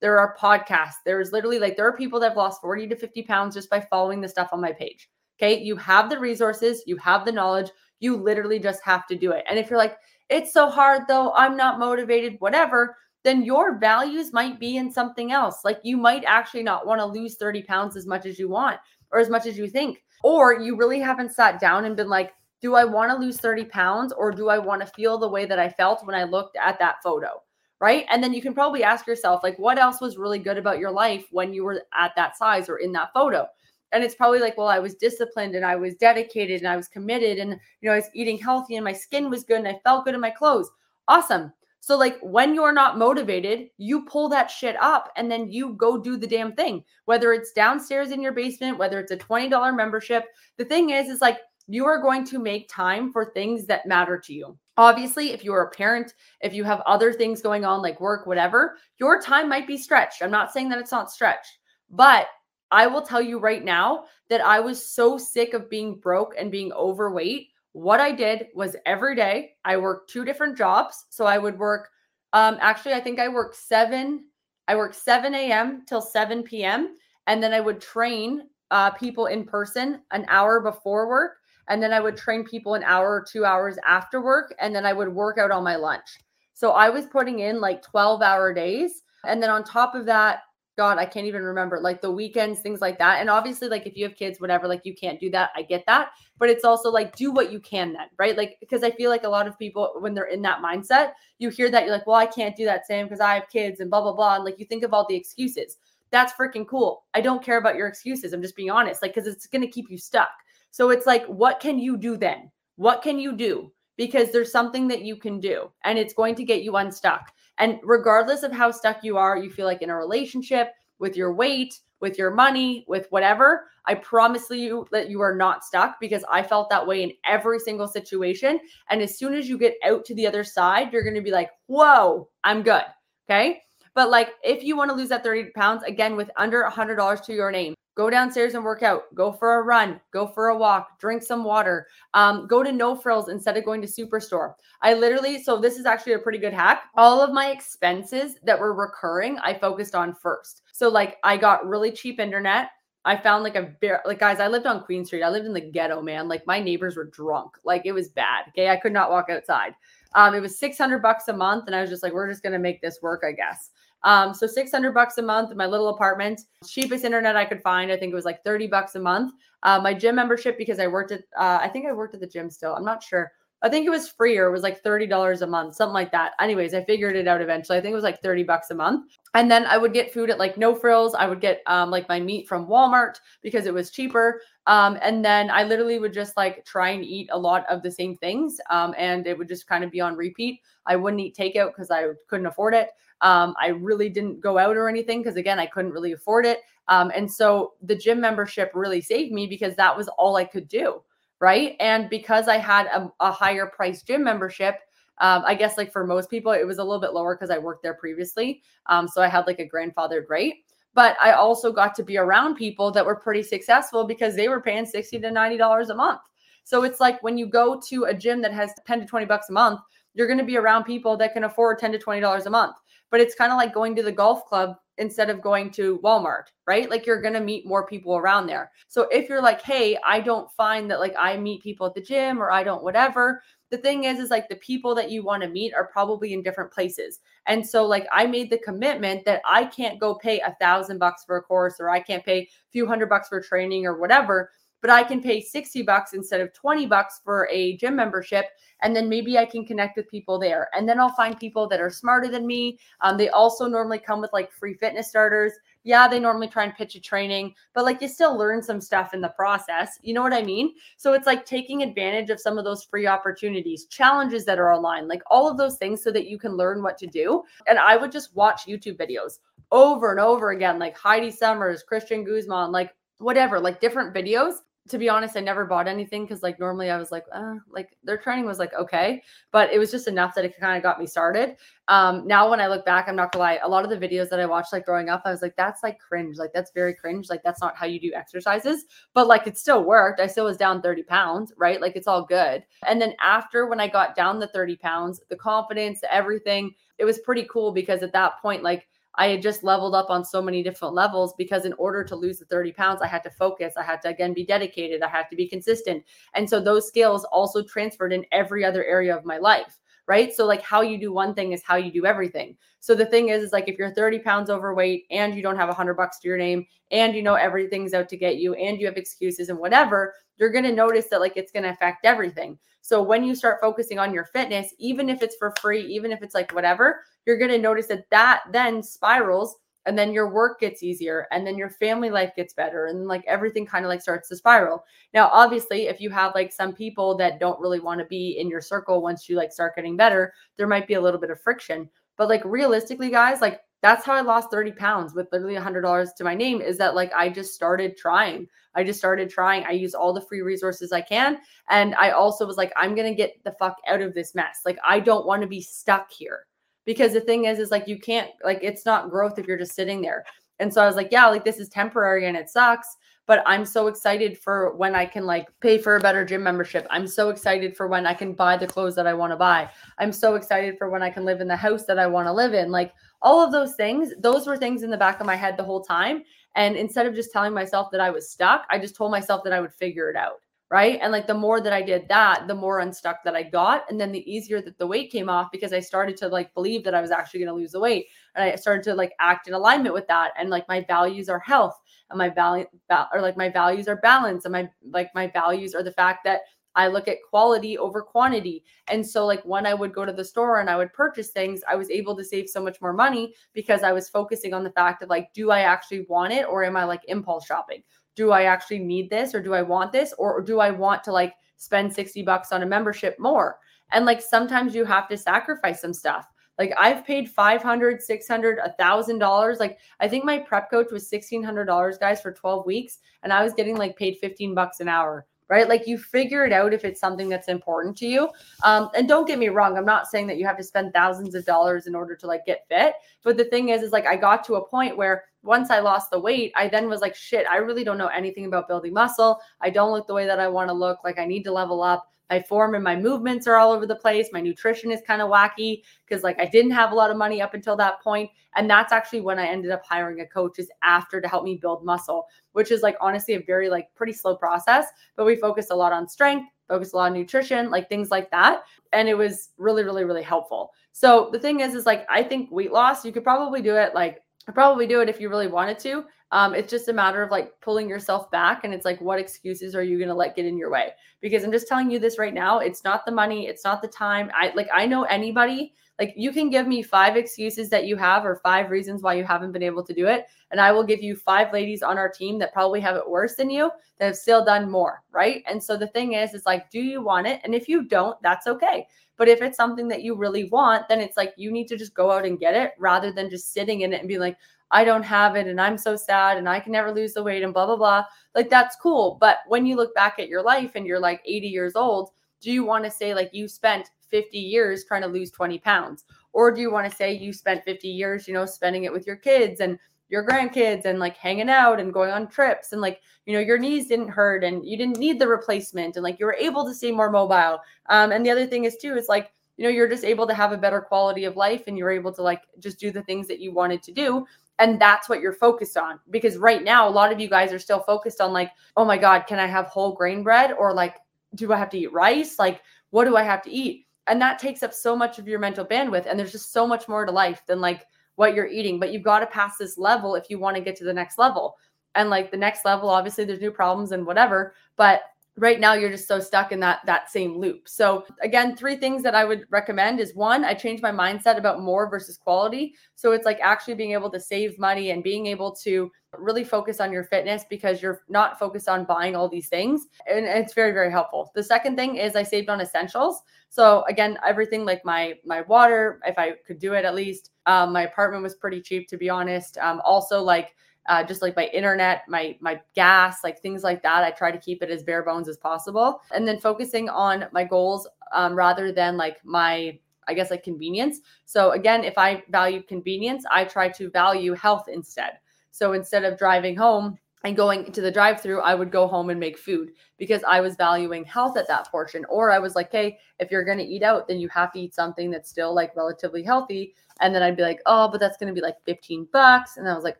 There 0.00 0.18
are 0.18 0.36
podcasts. 0.38 1.02
There's 1.04 1.32
literally 1.32 1.58
like, 1.58 1.76
there 1.76 1.86
are 1.86 1.96
people 1.96 2.20
that 2.20 2.30
have 2.30 2.36
lost 2.36 2.60
40 2.60 2.88
to 2.88 2.96
50 2.96 3.22
pounds 3.22 3.54
just 3.54 3.70
by 3.70 3.80
following 3.80 4.20
the 4.20 4.28
stuff 4.28 4.50
on 4.52 4.60
my 4.60 4.72
page. 4.72 5.08
Okay. 5.38 5.60
You 5.60 5.76
have 5.76 6.10
the 6.10 6.18
resources, 6.18 6.82
you 6.86 6.96
have 6.98 7.24
the 7.24 7.32
knowledge. 7.32 7.70
You 8.00 8.16
literally 8.16 8.58
just 8.58 8.82
have 8.84 9.06
to 9.06 9.16
do 9.16 9.32
it. 9.32 9.44
And 9.48 9.58
if 9.58 9.70
you're 9.70 9.78
like, 9.78 9.96
it's 10.28 10.52
so 10.52 10.68
hard 10.68 11.02
though, 11.08 11.32
I'm 11.32 11.56
not 11.56 11.78
motivated, 11.78 12.36
whatever, 12.38 12.96
then 13.24 13.42
your 13.42 13.78
values 13.78 14.32
might 14.32 14.60
be 14.60 14.76
in 14.76 14.92
something 14.92 15.32
else. 15.32 15.64
Like 15.64 15.80
you 15.82 15.96
might 15.96 16.24
actually 16.26 16.62
not 16.62 16.86
want 16.86 17.00
to 17.00 17.06
lose 17.06 17.36
30 17.36 17.62
pounds 17.62 17.96
as 17.96 18.06
much 18.06 18.26
as 18.26 18.38
you 18.38 18.48
want 18.48 18.78
or 19.10 19.18
as 19.18 19.30
much 19.30 19.46
as 19.46 19.56
you 19.56 19.68
think. 19.68 20.02
Or 20.22 20.58
you 20.60 20.76
really 20.76 21.00
haven't 21.00 21.32
sat 21.34 21.60
down 21.60 21.84
and 21.84 21.96
been 21.96 22.08
like, 22.08 22.32
do 22.60 22.74
I 22.74 22.84
want 22.84 23.10
to 23.10 23.18
lose 23.18 23.36
30 23.36 23.66
pounds 23.66 24.12
or 24.12 24.30
do 24.30 24.48
I 24.48 24.58
want 24.58 24.80
to 24.80 24.86
feel 24.86 25.18
the 25.18 25.28
way 25.28 25.44
that 25.46 25.58
I 25.58 25.68
felt 25.68 26.04
when 26.06 26.14
I 26.14 26.24
looked 26.24 26.56
at 26.56 26.78
that 26.78 27.02
photo? 27.02 27.42
Right. 27.80 28.06
And 28.08 28.22
then 28.22 28.32
you 28.32 28.40
can 28.40 28.54
probably 28.54 28.82
ask 28.82 29.06
yourself, 29.06 29.42
like, 29.42 29.58
what 29.58 29.78
else 29.78 30.00
was 30.00 30.16
really 30.16 30.38
good 30.38 30.56
about 30.56 30.78
your 30.78 30.90
life 30.90 31.26
when 31.30 31.52
you 31.52 31.64
were 31.64 31.82
at 31.94 32.12
that 32.16 32.38
size 32.38 32.68
or 32.68 32.78
in 32.78 32.92
that 32.92 33.12
photo? 33.12 33.46
And 33.94 34.04
it's 34.04 34.14
probably 34.14 34.40
like 34.40 34.56
well 34.58 34.68
i 34.68 34.78
was 34.78 34.94
disciplined 34.94 35.54
and 35.54 35.64
i 35.64 35.76
was 35.76 35.94
dedicated 35.94 36.60
and 36.60 36.68
i 36.68 36.76
was 36.76 36.88
committed 36.88 37.38
and 37.38 37.52
you 37.80 37.88
know 37.88 37.92
i 37.92 37.96
was 37.96 38.10
eating 38.14 38.38
healthy 38.38 38.76
and 38.76 38.84
my 38.84 38.92
skin 38.92 39.30
was 39.30 39.44
good 39.44 39.58
and 39.58 39.68
i 39.68 39.80
felt 39.84 40.04
good 40.04 40.14
in 40.14 40.20
my 40.20 40.30
clothes. 40.30 40.70
Awesome. 41.08 41.52
So 41.80 41.98
like 41.98 42.18
when 42.22 42.54
you're 42.54 42.72
not 42.72 42.98
motivated 42.98 43.68
you 43.76 44.04
pull 44.06 44.28
that 44.30 44.50
shit 44.50 44.76
up 44.80 45.12
and 45.16 45.30
then 45.30 45.50
you 45.50 45.74
go 45.74 45.98
do 45.98 46.16
the 46.16 46.26
damn 46.26 46.52
thing. 46.54 46.82
Whether 47.04 47.32
it's 47.32 47.52
downstairs 47.52 48.10
in 48.10 48.22
your 48.22 48.32
basement 48.32 48.78
whether 48.78 48.98
it's 48.98 49.12
a 49.12 49.16
$20 49.16 49.76
membership 49.76 50.24
the 50.56 50.64
thing 50.64 50.90
is 50.90 51.08
is 51.08 51.20
like 51.20 51.38
you 51.66 51.86
are 51.86 52.00
going 52.00 52.24
to 52.26 52.38
make 52.38 52.68
time 52.68 53.12
for 53.12 53.24
things 53.24 53.66
that 53.66 53.86
matter 53.86 54.18
to 54.18 54.32
you. 54.32 54.58
Obviously 54.76 55.30
if 55.30 55.44
you're 55.44 55.62
a 55.62 55.70
parent 55.70 56.14
if 56.40 56.54
you 56.54 56.64
have 56.64 56.80
other 56.86 57.12
things 57.12 57.42
going 57.42 57.64
on 57.64 57.82
like 57.82 58.00
work 58.00 58.26
whatever 58.26 58.76
your 58.98 59.20
time 59.20 59.48
might 59.48 59.66
be 59.66 59.76
stretched. 59.76 60.22
I'm 60.22 60.30
not 60.30 60.52
saying 60.52 60.70
that 60.70 60.78
it's 60.78 60.92
not 60.92 61.12
stretched 61.12 61.58
but 61.90 62.26
I 62.74 62.88
will 62.88 63.02
tell 63.02 63.22
you 63.22 63.38
right 63.38 63.64
now 63.64 64.06
that 64.30 64.44
I 64.44 64.58
was 64.58 64.84
so 64.84 65.16
sick 65.16 65.54
of 65.54 65.70
being 65.70 65.94
broke 66.00 66.34
and 66.36 66.50
being 66.50 66.72
overweight. 66.72 67.50
What 67.70 68.00
I 68.00 68.10
did 68.10 68.48
was 68.52 68.74
every 68.84 69.14
day 69.14 69.52
I 69.64 69.76
worked 69.76 70.10
two 70.10 70.24
different 70.24 70.58
jobs. 70.58 71.06
So 71.08 71.24
I 71.24 71.38
would 71.38 71.56
work, 71.56 71.90
um, 72.32 72.58
actually, 72.60 72.94
I 72.94 73.00
think 73.00 73.20
I 73.20 73.28
worked 73.28 73.54
seven, 73.54 74.24
I 74.66 74.74
worked 74.74 74.96
7 74.96 75.34
a.m. 75.36 75.84
till 75.86 76.00
7 76.00 76.42
p.m. 76.42 76.96
And 77.28 77.40
then 77.40 77.52
I 77.52 77.60
would 77.60 77.80
train 77.80 78.48
uh, 78.72 78.90
people 78.90 79.26
in 79.26 79.44
person 79.44 80.00
an 80.10 80.24
hour 80.28 80.60
before 80.60 81.08
work. 81.08 81.36
And 81.68 81.80
then 81.80 81.92
I 81.92 82.00
would 82.00 82.16
train 82.16 82.44
people 82.44 82.74
an 82.74 82.82
hour 82.82 83.08
or 83.08 83.24
two 83.30 83.44
hours 83.44 83.78
after 83.86 84.20
work. 84.20 84.52
And 84.58 84.74
then 84.74 84.84
I 84.84 84.92
would 84.92 85.08
work 85.08 85.38
out 85.38 85.52
on 85.52 85.62
my 85.62 85.76
lunch. 85.76 86.18
So 86.54 86.72
I 86.72 86.90
was 86.90 87.06
putting 87.06 87.38
in 87.38 87.60
like 87.60 87.82
12 87.82 88.20
hour 88.20 88.52
days. 88.52 89.02
And 89.24 89.40
then 89.40 89.50
on 89.50 89.62
top 89.62 89.94
of 89.94 90.06
that, 90.06 90.40
God, 90.76 90.98
I 90.98 91.04
can't 91.04 91.26
even 91.26 91.42
remember 91.42 91.78
like 91.80 92.00
the 92.00 92.10
weekends, 92.10 92.60
things 92.60 92.80
like 92.80 92.98
that. 92.98 93.20
And 93.20 93.30
obviously, 93.30 93.68
like 93.68 93.86
if 93.86 93.96
you 93.96 94.04
have 94.04 94.16
kids, 94.16 94.40
whatever, 94.40 94.66
like 94.66 94.84
you 94.84 94.94
can't 94.94 95.20
do 95.20 95.30
that. 95.30 95.50
I 95.54 95.62
get 95.62 95.84
that. 95.86 96.10
But 96.38 96.50
it's 96.50 96.64
also 96.64 96.90
like 96.90 97.14
do 97.14 97.30
what 97.30 97.52
you 97.52 97.60
can 97.60 97.92
then, 97.92 98.08
right? 98.18 98.36
Like, 98.36 98.56
because 98.58 98.82
I 98.82 98.90
feel 98.90 99.10
like 99.10 99.22
a 99.24 99.28
lot 99.28 99.46
of 99.46 99.58
people, 99.58 99.94
when 100.00 100.14
they're 100.14 100.24
in 100.24 100.42
that 100.42 100.62
mindset, 100.62 101.12
you 101.38 101.48
hear 101.48 101.70
that 101.70 101.84
you're 101.84 101.92
like, 101.92 102.06
well, 102.06 102.16
I 102.16 102.26
can't 102.26 102.56
do 102.56 102.64
that, 102.64 102.86
Sam, 102.86 103.06
because 103.06 103.20
I 103.20 103.34
have 103.34 103.48
kids 103.48 103.80
and 103.80 103.88
blah, 103.88 104.02
blah, 104.02 104.14
blah. 104.14 104.34
And 104.36 104.44
like 104.44 104.58
you 104.58 104.66
think 104.66 104.82
of 104.82 104.92
all 104.92 105.06
the 105.08 105.14
excuses. 105.14 105.76
That's 106.10 106.32
freaking 106.32 106.66
cool. 106.66 107.04
I 107.14 107.20
don't 107.20 107.42
care 107.42 107.58
about 107.58 107.76
your 107.76 107.88
excuses. 107.88 108.32
I'm 108.32 108.42
just 108.42 108.56
being 108.56 108.70
honest, 108.70 109.02
like, 109.02 109.14
because 109.14 109.28
it's 109.28 109.46
going 109.46 109.62
to 109.62 109.68
keep 109.68 109.90
you 109.90 109.98
stuck. 109.98 110.30
So 110.70 110.90
it's 110.90 111.06
like, 111.06 111.24
what 111.26 111.60
can 111.60 111.78
you 111.78 111.96
do 111.96 112.16
then? 112.16 112.50
What 112.76 113.02
can 113.02 113.18
you 113.18 113.36
do? 113.36 113.72
Because 113.96 114.32
there's 114.32 114.50
something 114.50 114.88
that 114.88 115.02
you 115.02 115.16
can 115.16 115.38
do 115.38 115.70
and 115.84 115.98
it's 115.98 116.14
going 116.14 116.34
to 116.34 116.44
get 116.44 116.62
you 116.62 116.76
unstuck. 116.76 117.30
And 117.58 117.78
regardless 117.82 118.42
of 118.42 118.52
how 118.52 118.70
stuck 118.70 119.04
you 119.04 119.16
are, 119.16 119.38
you 119.38 119.50
feel 119.50 119.66
like 119.66 119.82
in 119.82 119.90
a 119.90 119.96
relationship, 119.96 120.72
with 120.98 121.16
your 121.16 121.34
weight, 121.34 121.78
with 122.00 122.18
your 122.18 122.30
money, 122.30 122.84
with 122.88 123.06
whatever, 123.10 123.66
I 123.86 123.94
promise 123.94 124.48
you 124.50 124.86
that 124.92 125.10
you 125.10 125.20
are 125.20 125.34
not 125.34 125.64
stuck 125.64 125.96
because 126.00 126.24
I 126.30 126.42
felt 126.42 126.70
that 126.70 126.86
way 126.86 127.02
in 127.02 127.12
every 127.26 127.58
single 127.58 127.88
situation. 127.88 128.58
And 128.90 129.02
as 129.02 129.18
soon 129.18 129.34
as 129.34 129.48
you 129.48 129.58
get 129.58 129.74
out 129.84 130.04
to 130.06 130.14
the 130.14 130.26
other 130.26 130.44
side, 130.44 130.92
you're 130.92 131.02
going 131.02 131.14
to 131.14 131.20
be 131.20 131.30
like, 131.30 131.50
whoa, 131.66 132.28
I'm 132.42 132.62
good. 132.62 132.84
Okay. 133.28 133.62
But 133.94 134.10
like 134.10 134.30
if 134.42 134.62
you 134.62 134.76
want 134.76 134.90
to 134.90 134.96
lose 134.96 135.08
that 135.10 135.24
30 135.24 135.50
pounds, 135.54 135.82
again, 135.84 136.16
with 136.16 136.30
under 136.36 136.62
a 136.62 136.72
$100 136.72 137.24
to 137.24 137.32
your 137.32 137.50
name, 137.50 137.74
go 137.94 138.10
downstairs 138.10 138.54
and 138.54 138.64
work 138.64 138.82
out, 138.82 139.02
go 139.14 139.32
for 139.32 139.58
a 139.58 139.62
run, 139.62 140.00
go 140.12 140.26
for 140.26 140.48
a 140.48 140.56
walk, 140.56 140.98
drink 140.98 141.22
some 141.22 141.44
water, 141.44 141.86
um, 142.12 142.46
go 142.46 142.62
to 142.62 142.72
no 142.72 142.94
frills 142.94 143.28
instead 143.28 143.56
of 143.56 143.64
going 143.64 143.80
to 143.80 143.86
Superstore. 143.86 144.54
I 144.82 144.94
literally, 144.94 145.42
so 145.42 145.58
this 145.58 145.78
is 145.78 145.86
actually 145.86 146.14
a 146.14 146.18
pretty 146.18 146.38
good 146.38 146.52
hack. 146.52 146.84
All 146.96 147.20
of 147.20 147.32
my 147.32 147.50
expenses 147.50 148.36
that 148.42 148.58
were 148.58 148.74
recurring, 148.74 149.38
I 149.38 149.54
focused 149.54 149.94
on 149.94 150.14
first. 150.14 150.62
So 150.72 150.88
like 150.88 151.18
I 151.22 151.36
got 151.36 151.66
really 151.66 151.92
cheap 151.92 152.18
internet. 152.18 152.70
I 153.06 153.16
found 153.16 153.44
like 153.44 153.54
a 153.54 153.74
bear, 153.80 154.02
like 154.06 154.18
guys, 154.18 154.40
I 154.40 154.48
lived 154.48 154.66
on 154.66 154.82
Queen 154.82 155.04
Street. 155.04 155.22
I 155.22 155.28
lived 155.28 155.46
in 155.46 155.52
the 155.52 155.60
ghetto, 155.60 156.00
man. 156.00 156.26
Like 156.26 156.46
my 156.46 156.58
neighbors 156.58 156.96
were 156.96 157.04
drunk. 157.04 157.58
Like 157.62 157.82
it 157.84 157.92
was 157.92 158.08
bad. 158.08 158.46
Okay. 158.48 158.70
I 158.70 158.76
could 158.76 158.92
not 158.92 159.10
walk 159.10 159.28
outside. 159.28 159.74
Um, 160.14 160.34
it 160.34 160.40
was 160.40 160.58
600 160.58 161.00
bucks 161.00 161.28
a 161.28 161.32
month. 161.32 161.64
And 161.66 161.76
I 161.76 161.80
was 161.80 161.90
just 161.90 162.02
like, 162.02 162.12
we're 162.12 162.30
just 162.30 162.42
going 162.42 162.52
to 162.54 162.58
make 162.58 162.80
this 162.80 163.00
work, 163.02 163.22
I 163.26 163.32
guess. 163.32 163.70
Um, 164.04 164.34
so 164.34 164.46
600 164.46 164.92
bucks 164.92 165.18
a 165.18 165.22
month 165.22 165.50
in 165.50 165.56
my 165.56 165.66
little 165.66 165.88
apartment, 165.88 166.42
cheapest 166.66 167.04
internet 167.04 167.36
I 167.36 167.44
could 167.44 167.62
find. 167.62 167.90
I 167.90 167.96
think 167.96 168.12
it 168.12 168.14
was 168.14 168.26
like 168.26 168.44
30 168.44 168.66
bucks 168.66 168.94
a 168.94 169.00
month. 169.00 169.32
Uh, 169.62 169.80
my 169.80 169.94
gym 169.94 170.14
membership, 170.14 170.58
because 170.58 170.78
I 170.78 170.86
worked 170.86 171.10
at, 171.10 171.22
uh, 171.38 171.58
I 171.60 171.68
think 171.68 171.86
I 171.86 171.92
worked 171.92 172.14
at 172.14 172.20
the 172.20 172.26
gym 172.26 172.50
still. 172.50 172.74
I'm 172.74 172.84
not 172.84 173.02
sure. 173.02 173.32
I 173.62 173.70
think 173.70 173.86
it 173.86 173.90
was 173.90 174.08
free 174.08 174.36
or 174.36 174.46
it 174.46 174.52
was 174.52 174.62
like 174.62 174.82
$30 174.82 175.40
a 175.40 175.46
month, 175.46 175.74
something 175.74 175.94
like 175.94 176.12
that. 176.12 176.32
Anyways, 176.38 176.74
I 176.74 176.84
figured 176.84 177.16
it 177.16 177.26
out 177.26 177.40
eventually. 177.40 177.78
I 177.78 177.80
think 177.80 177.92
it 177.92 177.96
was 177.96 178.04
like 178.04 178.20
30 178.20 178.42
bucks 178.42 178.70
a 178.70 178.74
month. 178.74 179.10
And 179.32 179.50
then 179.50 179.64
I 179.64 179.78
would 179.78 179.94
get 179.94 180.12
food 180.12 180.28
at 180.28 180.38
like 180.38 180.58
no 180.58 180.74
frills. 180.74 181.14
I 181.14 181.26
would 181.26 181.40
get 181.40 181.62
um, 181.66 181.90
like 181.90 182.06
my 182.08 182.20
meat 182.20 182.46
from 182.46 182.66
Walmart 182.66 183.14
because 183.42 183.64
it 183.64 183.72
was 183.72 183.90
cheaper. 183.90 184.42
Um, 184.66 184.98
and 185.00 185.24
then 185.24 185.50
I 185.50 185.64
literally 185.64 185.98
would 185.98 186.12
just 186.12 186.36
like 186.36 186.64
try 186.66 186.90
and 186.90 187.04
eat 187.04 187.30
a 187.32 187.38
lot 187.38 187.64
of 187.70 187.82
the 187.82 187.90
same 187.90 188.16
things. 188.16 188.60
Um, 188.68 188.94
and 188.98 189.26
it 189.26 189.36
would 189.38 189.48
just 189.48 189.66
kind 189.66 189.82
of 189.82 189.90
be 189.90 190.00
on 190.00 190.14
repeat. 190.14 190.60
I 190.86 190.96
wouldn't 190.96 191.22
eat 191.22 191.36
takeout 191.36 191.68
because 191.68 191.90
I 191.90 192.08
couldn't 192.28 192.46
afford 192.46 192.74
it. 192.74 192.90
Um, 193.22 193.54
I 193.58 193.68
really 193.68 194.10
didn't 194.10 194.40
go 194.40 194.58
out 194.58 194.76
or 194.76 194.88
anything 194.88 195.22
because, 195.22 195.36
again, 195.36 195.58
I 195.58 195.66
couldn't 195.66 195.92
really 195.92 196.12
afford 196.12 196.44
it. 196.44 196.60
Um, 196.88 197.10
and 197.14 197.30
so 197.30 197.72
the 197.82 197.96
gym 197.96 198.20
membership 198.20 198.70
really 198.74 199.00
saved 199.00 199.32
me 199.32 199.46
because 199.46 199.74
that 199.76 199.96
was 199.96 200.08
all 200.08 200.36
I 200.36 200.44
could 200.44 200.68
do. 200.68 201.00
Right. 201.44 201.76
And 201.78 202.08
because 202.08 202.48
I 202.48 202.56
had 202.56 202.86
a, 202.86 203.12
a 203.20 203.30
higher 203.30 203.66
price 203.66 204.02
gym 204.02 204.24
membership, 204.24 204.76
um, 205.18 205.42
I 205.44 205.54
guess 205.54 205.76
like 205.76 205.92
for 205.92 206.06
most 206.06 206.30
people, 206.30 206.52
it 206.52 206.66
was 206.66 206.78
a 206.78 206.82
little 206.82 207.02
bit 207.02 207.12
lower 207.12 207.34
because 207.36 207.50
I 207.50 207.58
worked 207.58 207.82
there 207.82 207.92
previously. 207.92 208.62
Um, 208.86 209.06
so 209.06 209.20
I 209.20 209.28
had 209.28 209.46
like 209.46 209.58
a 209.60 209.68
grandfathered 209.68 210.30
rate. 210.30 210.64
But 210.94 211.18
I 211.20 211.32
also 211.32 211.70
got 211.70 211.94
to 211.96 212.02
be 212.02 212.16
around 212.16 212.54
people 212.54 212.90
that 212.92 213.04
were 213.04 213.16
pretty 213.16 213.42
successful 213.42 214.06
because 214.06 214.36
they 214.36 214.48
were 214.48 214.62
paying 214.62 214.86
60 214.86 215.20
to 215.20 215.30
$90 215.30 215.90
a 215.90 215.94
month. 215.94 216.20
So 216.64 216.82
it's 216.82 217.00
like 217.00 217.22
when 217.22 217.36
you 217.36 217.46
go 217.46 217.78
to 217.90 218.04
a 218.04 218.14
gym 218.14 218.40
that 218.40 218.54
has 218.54 218.72
10 218.86 219.00
to 219.00 219.06
20 219.06 219.26
bucks 219.26 219.50
a 219.50 219.52
month, 219.52 219.80
you're 220.14 220.28
going 220.28 220.38
to 220.38 220.44
be 220.44 220.56
around 220.56 220.84
people 220.84 221.16
that 221.18 221.34
can 221.34 221.44
afford 221.44 221.78
10 221.78 221.92
to 221.92 221.98
20 221.98 222.20
dollars 222.22 222.46
a 222.46 222.50
month 222.50 222.76
but 223.14 223.20
it's 223.20 223.36
kind 223.36 223.52
of 223.52 223.58
like 223.58 223.72
going 223.72 223.94
to 223.94 224.02
the 224.02 224.10
golf 224.10 224.44
club 224.44 224.74
instead 224.98 225.30
of 225.30 225.40
going 225.40 225.70
to 225.70 226.00
Walmart, 226.02 226.46
right? 226.66 226.90
Like 226.90 227.06
you're 227.06 227.22
going 227.22 227.34
to 227.34 227.40
meet 227.40 227.64
more 227.64 227.86
people 227.86 228.16
around 228.16 228.48
there. 228.48 228.72
So 228.88 229.02
if 229.02 229.28
you're 229.28 229.40
like, 229.40 229.62
"Hey, 229.62 229.96
I 230.04 230.18
don't 230.18 230.50
find 230.50 230.90
that 230.90 230.98
like 230.98 231.14
I 231.16 231.36
meet 231.36 231.62
people 231.62 231.86
at 231.86 231.94
the 231.94 232.00
gym 232.00 232.42
or 232.42 232.50
I 232.50 232.64
don't 232.64 232.82
whatever." 232.82 233.40
The 233.70 233.78
thing 233.78 234.02
is 234.02 234.18
is 234.18 234.30
like 234.30 234.48
the 234.48 234.56
people 234.56 234.96
that 234.96 235.12
you 235.12 235.22
want 235.22 235.44
to 235.44 235.48
meet 235.48 235.74
are 235.74 235.86
probably 235.86 236.32
in 236.32 236.42
different 236.42 236.72
places. 236.72 237.20
And 237.46 237.64
so 237.64 237.86
like 237.86 238.04
I 238.10 238.26
made 238.26 238.50
the 238.50 238.58
commitment 238.58 239.24
that 239.26 239.42
I 239.44 239.66
can't 239.66 240.00
go 240.00 240.16
pay 240.16 240.40
a 240.40 240.56
thousand 240.60 240.98
bucks 240.98 241.22
for 241.24 241.36
a 241.36 241.42
course 241.42 241.76
or 241.78 241.90
I 241.90 242.00
can't 242.00 242.24
pay 242.24 242.38
a 242.40 242.48
few 242.72 242.84
hundred 242.84 243.10
bucks 243.10 243.28
for 243.28 243.40
training 243.40 243.86
or 243.86 243.96
whatever 243.96 244.50
but 244.84 244.90
I 244.90 245.02
can 245.02 245.22
pay 245.22 245.40
60 245.40 245.80
bucks 245.80 246.12
instead 246.12 246.42
of 246.42 246.52
20 246.52 246.84
bucks 246.84 247.18
for 247.24 247.48
a 247.50 247.74
gym 247.78 247.96
membership. 247.96 248.50
And 248.82 248.94
then 248.94 249.08
maybe 249.08 249.38
I 249.38 249.46
can 249.46 249.64
connect 249.64 249.96
with 249.96 250.10
people 250.10 250.38
there. 250.38 250.68
And 250.76 250.86
then 250.86 251.00
I'll 251.00 251.14
find 251.14 251.40
people 251.40 251.66
that 251.68 251.80
are 251.80 251.88
smarter 251.88 252.28
than 252.28 252.46
me. 252.46 252.78
Um, 253.00 253.16
they 253.16 253.30
also 253.30 253.66
normally 253.66 253.98
come 253.98 254.20
with 254.20 254.34
like 254.34 254.52
free 254.52 254.74
fitness 254.74 255.08
starters. 255.08 255.54
Yeah, 255.84 256.06
they 256.06 256.20
normally 256.20 256.48
try 256.48 256.64
and 256.64 256.74
pitch 256.74 256.96
a 256.96 257.00
training, 257.00 257.54
but 257.72 257.86
like 257.86 258.02
you 258.02 258.08
still 258.08 258.36
learn 258.36 258.62
some 258.62 258.78
stuff 258.78 259.14
in 259.14 259.22
the 259.22 259.30
process. 259.30 259.98
You 260.02 260.12
know 260.12 260.20
what 260.20 260.34
I 260.34 260.42
mean? 260.42 260.74
So 260.98 261.14
it's 261.14 261.26
like 261.26 261.46
taking 261.46 261.82
advantage 261.82 262.28
of 262.28 262.38
some 262.38 262.58
of 262.58 262.66
those 262.66 262.84
free 262.84 263.06
opportunities, 263.06 263.86
challenges 263.86 264.44
that 264.44 264.58
are 264.58 264.70
online, 264.70 265.08
like 265.08 265.22
all 265.30 265.50
of 265.50 265.56
those 265.56 265.78
things 265.78 266.02
so 266.02 266.10
that 266.10 266.26
you 266.26 266.38
can 266.38 266.58
learn 266.58 266.82
what 266.82 266.98
to 266.98 267.06
do. 267.06 267.42
And 267.66 267.78
I 267.78 267.96
would 267.96 268.12
just 268.12 268.36
watch 268.36 268.66
YouTube 268.66 268.98
videos 268.98 269.38
over 269.72 270.10
and 270.10 270.20
over 270.20 270.50
again, 270.50 270.78
like 270.78 270.94
Heidi 270.94 271.30
Somers, 271.30 271.82
Christian 271.82 272.22
Guzman, 272.22 272.70
like 272.70 272.94
whatever, 273.16 273.58
like 273.58 273.80
different 273.80 274.14
videos 274.14 274.56
to 274.88 274.98
be 274.98 275.08
honest, 275.08 275.36
I 275.36 275.40
never 275.40 275.64
bought 275.64 275.88
anything 275.88 276.24
because 276.24 276.42
like 276.42 276.60
normally 276.60 276.90
I 276.90 276.98
was 276.98 277.10
like, 277.10 277.24
uh, 277.32 277.54
like 277.70 277.96
their 278.02 278.18
training 278.18 278.44
was 278.44 278.58
like 278.58 278.74
okay, 278.74 279.22
but 279.50 279.72
it 279.72 279.78
was 279.78 279.90
just 279.90 280.08
enough 280.08 280.34
that 280.34 280.44
it 280.44 280.54
kind 280.60 280.76
of 280.76 280.82
got 280.82 281.00
me 281.00 281.06
started. 281.06 281.56
Um, 281.88 282.26
now 282.26 282.50
when 282.50 282.60
I 282.60 282.66
look 282.66 282.84
back, 282.84 283.08
I'm 283.08 283.16
not 283.16 283.32
gonna 283.32 283.44
lie, 283.44 283.58
a 283.62 283.68
lot 283.68 283.84
of 283.84 283.90
the 283.90 283.96
videos 283.96 284.28
that 284.28 284.40
I 284.40 284.46
watched 284.46 284.74
like 284.74 284.84
growing 284.84 285.08
up, 285.08 285.22
I 285.24 285.30
was 285.30 285.40
like, 285.40 285.56
that's 285.56 285.82
like 285.82 285.98
cringe, 285.98 286.36
like 286.36 286.52
that's 286.52 286.70
very 286.72 286.94
cringe, 286.94 287.30
like 287.30 287.42
that's 287.42 287.62
not 287.62 287.76
how 287.76 287.86
you 287.86 287.98
do 287.98 288.12
exercises. 288.14 288.84
But 289.14 289.26
like 289.26 289.46
it 289.46 289.56
still 289.56 289.84
worked. 289.84 290.20
I 290.20 290.26
still 290.26 290.44
was 290.44 290.58
down 290.58 290.82
30 290.82 291.02
pounds, 291.04 291.52
right? 291.56 291.80
Like 291.80 291.96
it's 291.96 292.06
all 292.06 292.24
good. 292.24 292.62
And 292.86 293.00
then 293.00 293.14
after 293.22 293.66
when 293.66 293.80
I 293.80 293.88
got 293.88 294.14
down 294.14 294.38
the 294.38 294.48
30 294.48 294.76
pounds, 294.76 295.20
the 295.30 295.36
confidence, 295.36 296.00
everything, 296.10 296.74
it 296.98 297.06
was 297.06 297.18
pretty 297.20 297.46
cool 297.50 297.72
because 297.72 298.02
at 298.02 298.12
that 298.12 298.40
point, 298.42 298.62
like 298.62 298.86
I 299.16 299.28
had 299.28 299.42
just 299.42 299.62
leveled 299.62 299.94
up 299.94 300.10
on 300.10 300.24
so 300.24 300.42
many 300.42 300.62
different 300.62 300.94
levels 300.94 301.34
because 301.38 301.64
in 301.64 301.72
order 301.74 302.02
to 302.04 302.16
lose 302.16 302.38
the 302.38 302.44
30 302.46 302.72
pounds, 302.72 303.02
I 303.02 303.06
had 303.06 303.22
to 303.24 303.30
focus. 303.30 303.74
I 303.76 303.82
had 303.82 304.02
to 304.02 304.08
again 304.08 304.34
be 304.34 304.44
dedicated. 304.44 305.02
I 305.02 305.08
had 305.08 305.28
to 305.30 305.36
be 305.36 305.48
consistent. 305.48 306.04
And 306.34 306.48
so 306.48 306.60
those 306.60 306.88
skills 306.88 307.24
also 307.24 307.62
transferred 307.62 308.12
in 308.12 308.24
every 308.32 308.64
other 308.64 308.84
area 308.84 309.16
of 309.16 309.24
my 309.24 309.38
life. 309.38 309.78
Right. 310.06 310.34
So, 310.34 310.44
like, 310.44 310.60
how 310.60 310.82
you 310.82 310.98
do 310.98 311.14
one 311.14 311.32
thing 311.32 311.52
is 311.52 311.62
how 311.62 311.76
you 311.76 311.90
do 311.90 312.04
everything. 312.04 312.58
So, 312.80 312.94
the 312.94 313.06
thing 313.06 313.30
is, 313.30 313.42
is 313.42 313.52
like 313.54 313.68
if 313.68 313.78
you're 313.78 313.94
30 313.94 314.18
pounds 314.18 314.50
overweight 314.50 315.06
and 315.10 315.34
you 315.34 315.40
don't 315.40 315.56
have 315.56 315.70
a 315.70 315.74
hundred 315.74 315.94
bucks 315.94 316.18
to 316.18 316.28
your 316.28 316.36
name 316.36 316.66
and 316.90 317.14
you 317.14 317.22
know 317.22 317.36
everything's 317.36 317.94
out 317.94 318.10
to 318.10 318.16
get 318.18 318.36
you 318.36 318.52
and 318.52 318.78
you 318.78 318.84
have 318.84 318.98
excuses 318.98 319.48
and 319.48 319.58
whatever, 319.58 320.12
you're 320.36 320.52
going 320.52 320.64
to 320.64 320.72
notice 320.72 321.06
that 321.06 321.20
like 321.20 321.38
it's 321.38 321.52
going 321.52 321.62
to 321.62 321.70
affect 321.70 322.04
everything. 322.04 322.58
So, 322.84 323.02
when 323.02 323.24
you 323.24 323.34
start 323.34 323.62
focusing 323.62 323.98
on 323.98 324.12
your 324.12 324.24
fitness, 324.26 324.74
even 324.78 325.08
if 325.08 325.22
it's 325.22 325.36
for 325.36 325.54
free, 325.58 325.80
even 325.86 326.12
if 326.12 326.22
it's 326.22 326.34
like 326.34 326.52
whatever, 326.52 327.00
you're 327.24 327.38
going 327.38 327.50
to 327.50 327.56
notice 327.56 327.86
that 327.86 328.04
that 328.10 328.42
then 328.52 328.82
spirals 328.82 329.56
and 329.86 329.98
then 329.98 330.12
your 330.12 330.28
work 330.28 330.60
gets 330.60 330.82
easier 330.82 331.26
and 331.30 331.46
then 331.46 331.56
your 331.56 331.70
family 331.70 332.10
life 332.10 332.36
gets 332.36 332.52
better 332.52 332.84
and 332.84 333.06
like 333.06 333.24
everything 333.26 333.64
kind 333.64 333.86
of 333.86 333.88
like 333.88 334.02
starts 334.02 334.28
to 334.28 334.36
spiral. 334.36 334.84
Now 335.14 335.30
obviously 335.32 335.86
if 335.86 335.98
you 335.98 336.10
have 336.10 336.34
like 336.34 336.52
some 336.52 336.74
people 336.74 337.16
that 337.16 337.40
don't 337.40 337.58
really 337.58 337.80
want 337.80 338.00
to 338.00 338.06
be 338.06 338.36
in 338.38 338.50
your 338.50 338.60
circle 338.60 339.00
once 339.00 339.30
you 339.30 339.36
like 339.36 339.50
start 339.50 339.76
getting 339.76 339.96
better 339.96 340.34
there 340.58 340.66
might 340.66 340.86
be 340.86 340.94
a 340.94 341.00
little 341.00 341.20
bit 341.20 341.30
of 341.30 341.40
friction. 341.40 341.88
But 342.18 342.28
like 342.28 342.44
realistically 342.44 343.08
guys 343.08 343.40
like 343.40 343.62
that's 343.84 344.06
how 344.06 344.14
i 344.14 344.22
lost 344.22 344.50
30 344.50 344.72
pounds 344.72 345.12
with 345.14 345.28
literally 345.30 345.56
$100 345.56 346.14
to 346.16 346.24
my 346.24 346.34
name 346.34 346.62
is 346.62 346.78
that 346.78 346.94
like 346.94 347.12
i 347.14 347.28
just 347.28 347.52
started 347.54 347.98
trying. 347.98 348.48
I 348.74 348.82
just 348.82 348.98
started 348.98 349.28
trying. 349.30 349.64
I 349.64 349.72
use 349.72 349.94
all 349.94 350.14
the 350.14 350.22
free 350.22 350.40
resources 350.40 350.90
i 350.90 351.02
can. 351.02 351.38
And 351.68 351.94
i 351.96 352.10
also 352.10 352.46
was 352.46 352.56
like 352.56 352.72
i'm 352.78 352.94
gonna 352.94 353.14
get 353.14 353.44
the 353.44 353.52
fuck 353.52 353.76
out 353.86 354.00
of 354.00 354.14
this 354.14 354.34
mess. 354.34 354.62
Like 354.64 354.78
i 354.82 354.98
don't 355.00 355.26
want 355.26 355.42
to 355.42 355.48
be 355.48 355.60
stuck 355.60 356.10
here. 356.10 356.46
Because 356.86 357.12
the 357.12 357.20
thing 357.20 357.44
is 357.44 357.58
is 357.58 357.70
like 357.70 357.86
you 357.86 357.98
can't 357.98 358.30
like 358.42 358.60
it's 358.62 358.86
not 358.86 359.10
growth 359.10 359.38
if 359.38 359.46
you're 359.46 359.58
just 359.58 359.74
sitting 359.74 360.00
there. 360.00 360.24
And 360.60 360.72
so 360.72 360.82
i 360.82 360.86
was 360.86 360.96
like 360.96 361.12
yeah 361.12 361.26
like 361.26 361.44
this 361.44 361.58
is 361.58 361.68
temporary 361.68 362.26
and 362.26 362.38
it 362.38 362.48
sucks 362.48 362.96
but 363.26 363.42
i'm 363.46 363.64
so 363.64 363.86
excited 363.86 364.38
for 364.38 364.74
when 364.76 364.94
i 364.94 365.04
can 365.04 365.24
like 365.24 365.48
pay 365.60 365.78
for 365.78 365.96
a 365.96 366.00
better 366.00 366.24
gym 366.24 366.42
membership. 366.42 366.86
I'm 366.90 367.06
so 367.06 367.28
excited 367.30 367.76
for 367.76 367.86
when 367.86 368.06
i 368.06 368.14
can 368.14 368.32
buy 368.32 368.56
the 368.56 368.66
clothes 368.66 368.96
that 368.96 369.06
i 369.06 369.14
want 369.14 369.32
to 369.32 369.36
buy. 369.36 369.68
I'm 369.98 370.12
so 370.12 370.36
excited 370.36 370.78
for 370.78 370.88
when 370.88 371.02
i 371.02 371.10
can 371.10 371.24
live 371.24 371.40
in 371.40 371.48
the 371.48 371.56
house 371.56 371.84
that 371.86 371.98
i 371.98 372.06
want 372.06 372.26
to 372.28 372.32
live 372.32 372.54
in. 372.54 372.70
Like 372.70 372.92
all 373.24 373.44
of 373.44 373.50
those 373.50 373.74
things 373.74 374.12
those 374.20 374.46
were 374.46 374.56
things 374.56 374.84
in 374.84 374.90
the 374.90 374.96
back 374.96 375.18
of 375.18 375.26
my 375.26 375.36
head 375.36 375.56
the 375.56 375.64
whole 375.64 375.82
time 375.82 376.22
and 376.54 376.76
instead 376.76 377.06
of 377.06 377.14
just 377.14 377.32
telling 377.32 377.52
myself 377.52 377.90
that 377.90 378.00
i 378.00 378.10
was 378.10 378.30
stuck 378.30 378.64
i 378.70 378.78
just 378.78 378.94
told 378.94 379.10
myself 379.10 379.42
that 379.42 379.52
i 379.52 379.60
would 379.60 379.72
figure 379.72 380.08
it 380.08 380.16
out 380.16 380.40
right? 380.74 380.98
And 381.00 381.12
like 381.12 381.28
the 381.28 381.34
more 381.34 381.60
that 381.60 381.72
I 381.72 381.82
did 381.82 382.08
that, 382.08 382.48
the 382.48 382.54
more 382.54 382.80
unstuck 382.80 383.22
that 383.24 383.36
I 383.36 383.44
got. 383.44 383.88
And 383.88 384.00
then 384.00 384.10
the 384.10 384.28
easier 384.28 384.60
that 384.62 384.76
the 384.76 384.86
weight 384.88 385.12
came 385.12 385.28
off 385.28 385.52
because 385.52 385.72
I 385.72 385.78
started 385.78 386.16
to 386.16 386.28
like 386.28 386.52
believe 386.54 386.82
that 386.82 386.94
I 386.94 387.00
was 387.00 387.12
actually 387.12 387.38
going 387.38 387.54
to 387.54 387.54
lose 387.54 387.70
the 387.70 387.78
weight. 387.80 388.06
And 388.34 388.42
I 388.42 388.56
started 388.56 388.82
to 388.84 388.94
like 388.94 389.12
act 389.20 389.46
in 389.46 389.54
alignment 389.54 389.94
with 389.94 390.08
that. 390.08 390.32
And 390.36 390.50
like 390.50 390.66
my 390.66 390.80
values 390.80 391.28
are 391.28 391.38
health 391.38 391.78
and 392.10 392.18
my 392.18 392.28
value 392.28 392.66
or 393.12 393.20
like 393.20 393.36
my 393.36 393.48
values 393.48 393.88
are 393.88 393.96
balance 393.96 394.46
and 394.46 394.52
my 394.52 394.68
like 394.90 395.14
my 395.14 395.28
values 395.28 395.74
are 395.74 395.82
the 395.82 395.92
fact 395.92 396.24
that 396.24 396.40
I 396.76 396.88
look 396.88 397.08
at 397.08 397.22
quality 397.28 397.78
over 397.78 398.02
quantity. 398.02 398.64
And 398.88 399.06
so, 399.06 399.26
like, 399.26 399.42
when 399.44 399.66
I 399.66 399.74
would 399.74 399.94
go 399.94 400.04
to 400.04 400.12
the 400.12 400.24
store 400.24 400.60
and 400.60 400.68
I 400.68 400.76
would 400.76 400.92
purchase 400.92 401.30
things, 401.30 401.62
I 401.68 401.76
was 401.76 401.90
able 401.90 402.16
to 402.16 402.24
save 402.24 402.48
so 402.48 402.62
much 402.62 402.80
more 402.80 402.92
money 402.92 403.34
because 403.52 403.82
I 403.82 403.92
was 403.92 404.08
focusing 404.08 404.54
on 404.54 404.64
the 404.64 404.70
fact 404.70 405.02
of, 405.02 405.08
like, 405.08 405.32
do 405.32 405.50
I 405.50 405.60
actually 405.60 406.06
want 406.08 406.32
it 406.32 406.46
or 406.46 406.64
am 406.64 406.76
I 406.76 406.84
like 406.84 407.02
impulse 407.06 407.46
shopping? 407.46 407.82
do 408.14 408.30
I 408.30 408.44
actually 408.44 408.78
need 408.78 409.10
this 409.10 409.34
or 409.34 409.42
do 409.42 409.54
I 409.54 409.62
want 409.62 409.92
this 409.92 410.14
or, 410.18 410.40
do 410.40 410.60
I 410.60 410.70
want 410.70 411.02
to 411.04 411.12
like 411.12 411.34
spend 411.56 411.92
60 411.92 412.22
bucks 412.22 412.52
on 412.52 412.62
a 412.62 412.66
membership 412.66 413.18
more? 413.18 413.58
And 413.92 414.04
like 414.04 414.22
sometimes 414.22 414.74
you 414.74 414.84
have 414.84 415.08
to 415.08 415.16
sacrifice 415.16 415.80
some 415.80 415.92
stuff. 415.94 416.26
Like 416.58 416.72
I've 416.78 417.04
paid 417.04 417.28
500, 417.28 418.00
600, 418.00 418.58
a 418.58 418.72
thousand 418.72 419.18
dollars. 419.18 419.58
Like 419.58 419.78
I 419.98 420.08
think 420.08 420.24
my 420.24 420.38
prep 420.38 420.70
coach 420.70 420.92
was 420.92 421.10
$1,600 421.10 421.98
guys 422.00 422.20
for 422.20 422.32
12 422.32 422.64
weeks 422.64 422.98
and 423.22 423.32
I 423.32 423.42
was 423.42 423.54
getting 423.54 423.76
like 423.76 423.96
paid 423.96 424.18
15 424.20 424.54
bucks 424.54 424.80
an 424.80 424.88
hour 424.88 425.26
right? 425.54 425.68
Like 425.68 425.86
you 425.86 425.96
figure 425.96 426.44
it 426.44 426.52
out 426.52 426.74
if 426.74 426.84
it's 426.84 427.00
something 427.00 427.28
that's 427.28 427.48
important 427.48 427.96
to 427.98 428.06
you. 428.06 428.28
Um, 428.64 428.90
and 428.96 429.08
don't 429.08 429.26
get 429.26 429.38
me 429.38 429.48
wrong, 429.48 429.76
I'm 429.76 429.84
not 429.84 430.08
saying 430.08 430.26
that 430.26 430.36
you 430.36 430.46
have 430.46 430.56
to 430.56 430.64
spend 430.64 430.92
thousands 430.92 431.34
of 431.34 431.44
dollars 431.44 431.86
in 431.86 431.94
order 431.94 432.16
to 432.16 432.26
like 432.26 432.44
get 432.44 432.66
fit. 432.68 432.94
But 433.22 433.36
the 433.36 433.44
thing 433.44 433.68
is, 433.68 433.82
is 433.82 433.92
like 433.92 434.06
I 434.06 434.16
got 434.16 434.44
to 434.46 434.56
a 434.56 434.68
point 434.68 434.96
where 434.96 435.24
once 435.44 435.70
I 435.70 435.80
lost 435.80 436.10
the 436.10 436.18
weight, 436.18 436.52
I 436.56 436.68
then 436.68 436.88
was 436.88 437.00
like, 437.00 437.14
shit, 437.14 437.46
I 437.46 437.56
really 437.56 437.84
don't 437.84 437.98
know 437.98 438.08
anything 438.08 438.46
about 438.46 438.66
building 438.66 438.94
muscle. 438.94 439.38
I 439.60 439.70
don't 439.70 439.92
look 439.92 440.06
the 440.06 440.14
way 440.14 440.26
that 440.26 440.40
I 440.40 440.48
want 440.48 440.68
to 440.68 440.74
look. 440.74 440.98
Like 441.04 441.18
I 441.18 441.26
need 441.26 441.44
to 441.44 441.52
level 441.52 441.82
up 441.82 442.10
my 442.30 442.42
form 442.42 442.74
and 442.74 442.82
my 442.82 442.96
movements 442.96 443.46
are 443.46 443.56
all 443.56 443.70
over 443.70 443.86
the 443.86 443.94
place. 443.94 444.28
My 444.32 444.40
nutrition 444.40 444.90
is 444.90 445.00
kind 445.06 445.20
of 445.20 445.30
wacky 445.30 445.82
because 446.06 446.24
like 446.24 446.40
I 446.40 446.46
didn't 446.46 446.72
have 446.72 446.90
a 446.90 446.94
lot 446.94 447.10
of 447.10 447.16
money 447.16 447.42
up 447.42 447.54
until 447.54 447.76
that 447.76 448.02
point. 448.02 448.30
And 448.56 448.68
that's 448.68 448.92
actually 448.92 449.20
when 449.20 449.38
I 449.38 449.46
ended 449.46 449.70
up 449.70 449.82
hiring 449.84 450.20
a 450.20 450.26
coach 450.26 450.58
is 450.58 450.70
after 450.82 451.20
to 451.20 451.28
help 451.28 451.44
me 451.44 451.58
build 451.60 451.84
muscle, 451.84 452.26
which 452.52 452.70
is 452.70 452.82
like 452.82 452.96
honestly 453.00 453.34
a 453.34 453.42
very 453.42 453.68
like 453.68 453.88
pretty 453.94 454.12
slow 454.12 454.36
process. 454.36 454.86
But 455.16 455.26
we 455.26 455.36
focused 455.36 455.70
a 455.70 455.76
lot 455.76 455.92
on 455.92 456.08
strength, 456.08 456.48
focused 456.66 456.94
a 456.94 456.96
lot 456.96 457.10
on 457.10 457.14
nutrition, 457.14 457.70
like 457.70 457.88
things 457.88 458.10
like 458.10 458.30
that. 458.30 458.62
And 458.92 459.08
it 459.08 459.18
was 459.18 459.50
really, 459.58 459.84
really, 459.84 460.04
really 460.04 460.22
helpful. 460.22 460.72
So 460.92 461.28
the 461.32 461.38
thing 461.38 461.60
is, 461.60 461.74
is 461.74 461.86
like 461.86 462.06
I 462.08 462.22
think 462.22 462.50
weight 462.50 462.72
loss, 462.72 463.04
you 463.04 463.12
could 463.12 463.24
probably 463.24 463.60
do 463.60 463.76
it 463.76 463.94
like 463.94 464.23
probably 464.52 464.86
do 464.86 465.00
it 465.00 465.08
if 465.08 465.20
you 465.20 465.28
really 465.28 465.46
wanted 465.46 465.78
to. 465.80 466.04
Um, 466.30 466.54
it's 466.54 466.70
just 466.70 466.88
a 466.88 466.92
matter 466.92 467.22
of 467.22 467.30
like 467.30 467.52
pulling 467.60 467.88
yourself 467.88 468.30
back. 468.30 468.64
And 468.64 468.74
it's 468.74 468.84
like, 468.84 469.00
what 469.00 469.20
excuses 469.20 469.74
are 469.74 469.82
you 469.82 469.98
going 469.98 470.08
to 470.08 470.14
let 470.14 470.34
get 470.34 470.46
in 470.46 470.58
your 470.58 470.70
way? 470.70 470.90
Because 471.20 471.44
I'm 471.44 471.52
just 471.52 471.68
telling 471.68 471.90
you 471.90 471.98
this 471.98 472.18
right 472.18 472.34
now. 472.34 472.58
It's 472.58 472.82
not 472.82 473.06
the 473.06 473.12
money. 473.12 473.46
It's 473.46 473.64
not 473.64 473.80
the 473.80 473.88
time. 473.88 474.30
I 474.34 474.52
like, 474.54 474.68
I 474.74 474.84
know 474.84 475.04
anybody, 475.04 475.74
like 475.98 476.12
you 476.16 476.32
can 476.32 476.50
give 476.50 476.66
me 476.66 476.82
five 476.82 477.16
excuses 477.16 477.70
that 477.70 477.86
you 477.86 477.96
have 477.96 478.26
or 478.26 478.36
five 478.36 478.70
reasons 478.70 479.02
why 479.02 479.14
you 479.14 479.24
haven't 479.24 479.52
been 479.52 479.62
able 479.62 479.84
to 479.84 479.94
do 479.94 480.06
it. 480.06 480.26
And 480.50 480.60
I 480.60 480.72
will 480.72 480.82
give 480.82 481.02
you 481.02 481.14
five 481.14 481.52
ladies 481.52 481.82
on 481.82 481.98
our 481.98 482.08
team 482.08 482.38
that 482.40 482.52
probably 482.52 482.80
have 482.80 482.96
it 482.96 483.08
worse 483.08 483.36
than 483.36 483.50
you 483.50 483.70
that 483.98 484.06
have 484.06 484.16
still 484.16 484.44
done 484.44 484.70
more. 484.70 485.02
Right. 485.12 485.44
And 485.46 485.62
so 485.62 485.76
the 485.76 485.86
thing 485.88 486.14
is, 486.14 486.34
is 486.34 486.46
like, 486.46 486.68
do 486.70 486.80
you 486.80 487.00
want 487.00 487.28
it? 487.28 487.40
And 487.44 487.54
if 487.54 487.68
you 487.68 487.84
don't, 487.84 488.20
that's 488.22 488.46
okay. 488.48 488.86
But 489.16 489.28
if 489.28 489.40
it's 489.40 489.56
something 489.56 489.86
that 489.88 490.02
you 490.02 490.16
really 490.16 490.44
want, 490.48 490.88
then 490.88 491.00
it's 491.00 491.16
like 491.16 491.34
you 491.36 491.52
need 491.52 491.68
to 491.68 491.76
just 491.76 491.94
go 491.94 492.10
out 492.10 492.26
and 492.26 492.40
get 492.40 492.54
it 492.54 492.72
rather 492.78 493.12
than 493.12 493.30
just 493.30 493.52
sitting 493.52 493.82
in 493.82 493.92
it 493.92 494.00
and 494.00 494.08
be 494.08 494.18
like, 494.18 494.36
I 494.72 494.82
don't 494.82 495.04
have 495.04 495.36
it 495.36 495.46
and 495.46 495.60
I'm 495.60 495.78
so 495.78 495.94
sad 495.94 496.36
and 496.36 496.48
I 496.48 496.58
can 496.58 496.72
never 496.72 496.90
lose 496.90 497.14
the 497.14 497.22
weight 497.22 497.44
and 497.44 497.54
blah, 497.54 497.66
blah, 497.66 497.76
blah. 497.76 498.04
Like 498.34 498.50
that's 498.50 498.74
cool. 498.74 499.18
But 499.20 499.38
when 499.46 499.66
you 499.66 499.76
look 499.76 499.94
back 499.94 500.18
at 500.18 500.28
your 500.28 500.42
life 500.42 500.72
and 500.74 500.84
you're 500.84 500.98
like 500.98 501.22
80 501.24 501.46
years 501.46 501.76
old, 501.76 502.10
do 502.40 502.50
you 502.50 502.64
want 502.64 502.84
to 502.84 502.90
say 502.90 503.14
like 503.14 503.30
you 503.32 503.46
spent 503.46 503.90
50 504.10 504.38
years 504.38 504.84
trying 504.84 505.02
to 505.02 505.08
lose 505.08 505.30
20 505.30 505.58
pounds? 505.58 506.04
Or 506.32 506.50
do 506.50 506.60
you 506.60 506.70
want 506.70 506.90
to 506.90 506.96
say 506.96 507.12
you 507.12 507.32
spent 507.32 507.64
50 507.64 507.88
years, 507.88 508.26
you 508.26 508.34
know, 508.34 508.46
spending 508.46 508.84
it 508.84 508.92
with 508.92 509.06
your 509.06 509.16
kids 509.16 509.60
and 509.60 509.78
your 510.08 510.24
grandkids 510.24 510.84
and 510.84 510.98
like 510.98 511.16
hanging 511.16 511.48
out 511.48 511.80
and 511.80 511.92
going 511.92 512.10
on 512.10 512.28
trips 512.28 512.72
and 512.72 512.80
like 512.80 513.00
you 513.26 513.32
know 513.32 513.40
your 513.40 513.58
knees 513.58 513.88
didn't 513.88 514.08
hurt 514.08 514.44
and 514.44 514.64
you 514.64 514.76
didn't 514.76 514.98
need 514.98 515.18
the 515.18 515.26
replacement 515.26 515.96
and 515.96 516.04
like 516.04 516.20
you 516.20 516.26
were 516.26 516.36
able 516.38 516.64
to 516.64 516.74
stay 516.74 516.92
more 516.92 517.10
mobile. 517.10 517.58
Um 517.86 518.12
and 518.12 518.24
the 518.24 518.30
other 518.30 518.46
thing 518.46 518.64
is 518.64 518.76
too 518.76 518.96
is 518.96 519.08
like 519.08 519.32
you 519.56 519.64
know 519.64 519.70
you're 519.70 519.88
just 519.88 520.04
able 520.04 520.26
to 520.26 520.34
have 520.34 520.52
a 520.52 520.58
better 520.58 520.80
quality 520.80 521.24
of 521.24 521.36
life 521.36 521.64
and 521.66 521.78
you're 521.78 521.90
able 521.90 522.12
to 522.12 522.22
like 522.22 522.42
just 522.58 522.78
do 522.78 522.90
the 522.90 523.02
things 523.02 523.26
that 523.28 523.40
you 523.40 523.52
wanted 523.52 523.82
to 523.82 523.92
do. 523.92 524.26
And 524.60 524.80
that's 524.80 525.08
what 525.08 525.20
you're 525.20 525.32
focused 525.32 525.76
on 525.76 525.98
because 526.10 526.36
right 526.36 526.62
now 526.62 526.88
a 526.88 526.90
lot 526.90 527.10
of 527.10 527.18
you 527.18 527.28
guys 527.28 527.52
are 527.52 527.58
still 527.58 527.80
focused 527.80 528.20
on 528.20 528.32
like 528.32 528.50
oh 528.76 528.84
my 528.84 528.98
god 528.98 529.20
can 529.26 529.38
i 529.38 529.46
have 529.46 529.66
whole 529.66 529.94
grain 529.94 530.22
bread 530.22 530.52
or 530.52 530.72
like 530.72 530.96
do 531.34 531.52
i 531.52 531.56
have 531.56 531.70
to 531.70 531.78
eat 531.78 531.92
rice? 531.92 532.38
Like 532.38 532.62
what 532.90 533.06
do 533.06 533.16
i 533.16 533.22
have 533.22 533.42
to 533.42 533.50
eat 533.50 533.83
and 534.06 534.20
that 534.20 534.38
takes 534.38 534.62
up 534.62 534.74
so 534.74 534.94
much 534.94 535.18
of 535.18 535.28
your 535.28 535.38
mental 535.38 535.64
bandwidth 535.64 536.06
and 536.06 536.18
there's 536.18 536.32
just 536.32 536.52
so 536.52 536.66
much 536.66 536.88
more 536.88 537.04
to 537.04 537.12
life 537.12 537.42
than 537.46 537.60
like 537.60 537.86
what 538.16 538.34
you're 538.34 538.46
eating 538.46 538.78
but 538.78 538.92
you've 538.92 539.02
got 539.02 539.20
to 539.20 539.26
pass 539.26 539.56
this 539.56 539.78
level 539.78 540.14
if 540.14 540.30
you 540.30 540.38
want 540.38 540.56
to 540.56 540.62
get 540.62 540.76
to 540.76 540.84
the 540.84 540.92
next 540.92 541.18
level. 541.18 541.56
And 541.96 542.10
like 542.10 542.30
the 542.30 542.36
next 542.36 542.64
level 542.64 542.88
obviously 542.88 543.24
there's 543.24 543.40
new 543.40 543.50
problems 543.50 543.92
and 543.92 544.06
whatever 544.06 544.54
but 544.76 545.02
right 545.36 545.58
now 545.58 545.74
you're 545.74 545.90
just 545.90 546.06
so 546.06 546.20
stuck 546.20 546.52
in 546.52 546.60
that 546.60 546.80
that 546.86 547.10
same 547.10 547.36
loop. 547.36 547.68
So 547.68 548.04
again 548.22 548.56
three 548.56 548.76
things 548.76 549.02
that 549.02 549.14
i 549.14 549.24
would 549.24 549.46
recommend 549.50 550.00
is 550.00 550.14
one 550.14 550.44
i 550.44 550.54
changed 550.54 550.82
my 550.82 550.92
mindset 550.92 551.38
about 551.38 551.62
more 551.62 551.88
versus 551.88 552.18
quality. 552.18 552.74
So 552.94 553.12
it's 553.12 553.26
like 553.26 553.38
actually 553.40 553.74
being 553.74 553.92
able 553.92 554.10
to 554.10 554.20
save 554.20 554.58
money 554.58 554.90
and 554.90 555.02
being 555.02 555.26
able 555.26 555.52
to 555.56 555.90
really 556.18 556.44
focus 556.44 556.80
on 556.80 556.92
your 556.92 557.04
fitness 557.04 557.44
because 557.48 557.82
you're 557.82 558.02
not 558.08 558.38
focused 558.38 558.68
on 558.68 558.84
buying 558.84 559.14
all 559.16 559.28
these 559.28 559.48
things 559.48 559.86
and 560.10 560.24
it's 560.24 560.54
very 560.54 560.72
very 560.72 560.90
helpful 560.90 561.30
the 561.34 561.42
second 561.42 561.76
thing 561.76 561.96
is 561.96 562.16
i 562.16 562.22
saved 562.22 562.48
on 562.48 562.60
essentials 562.60 563.22
so 563.48 563.84
again 563.88 564.18
everything 564.26 564.64
like 564.64 564.84
my 564.84 565.14
my 565.24 565.42
water 565.42 566.00
if 566.06 566.18
i 566.18 566.32
could 566.46 566.58
do 566.58 566.74
it 566.74 566.84
at 566.84 566.94
least 566.94 567.30
um, 567.46 567.72
my 567.72 567.82
apartment 567.82 568.22
was 568.22 568.34
pretty 568.34 568.60
cheap 568.60 568.88
to 568.88 568.96
be 568.96 569.08
honest 569.10 569.58
um, 569.58 569.80
also 569.84 570.20
like 570.22 570.54
uh, 570.86 571.02
just 571.02 571.22
like 571.22 571.34
my 571.34 571.46
internet, 571.46 572.02
my 572.08 572.36
my 572.40 572.60
gas, 572.74 573.24
like 573.24 573.40
things 573.40 573.62
like 573.62 573.82
that. 573.82 574.04
I 574.04 574.10
try 574.10 574.30
to 574.30 574.38
keep 574.38 574.62
it 574.62 574.70
as 574.70 574.82
bare 574.82 575.02
bones 575.02 575.28
as 575.28 575.36
possible, 575.38 576.02
and 576.14 576.28
then 576.28 576.38
focusing 576.38 576.88
on 576.88 577.26
my 577.32 577.44
goals 577.44 577.88
um, 578.12 578.34
rather 578.34 578.70
than 578.70 578.96
like 578.96 579.16
my 579.24 579.78
I 580.06 580.14
guess 580.14 580.30
like 580.30 580.42
convenience. 580.42 581.00
So 581.24 581.52
again, 581.52 581.84
if 581.84 581.96
I 581.96 582.22
value 582.28 582.62
convenience, 582.62 583.24
I 583.30 583.44
try 583.44 583.68
to 583.70 583.90
value 583.90 584.34
health 584.34 584.68
instead. 584.68 585.18
So 585.54 585.72
instead 585.72 586.02
of 586.02 586.18
driving 586.18 586.56
home, 586.56 586.98
and 587.22 587.36
going 587.36 587.72
to 587.72 587.80
the 587.80 587.90
drive 587.90 588.20
through, 588.20 588.40
I 588.40 588.54
would 588.54 588.70
go 588.70 588.86
home 588.86 589.08
and 589.08 589.18
make 589.18 589.38
food 589.38 589.72
because 589.96 590.22
I 590.24 590.40
was 590.40 590.56
valuing 590.56 591.04
health 591.04 591.38
at 591.38 591.48
that 591.48 591.70
portion. 591.70 592.04
Or 592.10 592.30
I 592.30 592.38
was 592.38 592.54
like, 592.54 592.70
hey, 592.70 592.98
if 593.18 593.30
you're 593.30 593.44
going 593.44 593.58
to 593.58 593.64
eat 593.64 593.82
out, 593.82 594.06
then 594.06 594.18
you 594.18 594.28
have 594.28 594.52
to 594.52 594.60
eat 594.60 594.74
something 594.74 595.10
that's 595.10 595.30
still 595.30 595.54
like 595.54 595.74
relatively 595.74 596.22
healthy. 596.22 596.74
And 597.00 597.14
then 597.14 597.22
I'd 597.22 597.36
be 597.36 597.42
like, 597.42 597.60
oh, 597.64 597.88
but 597.88 597.98
that's 597.98 598.18
going 598.18 598.28
to 598.28 598.38
be 598.38 598.44
like 598.44 598.62
15 598.66 599.08
bucks. 599.10 599.56
And 599.56 599.66
I 599.66 599.74
was 599.74 599.84
like, 599.84 599.96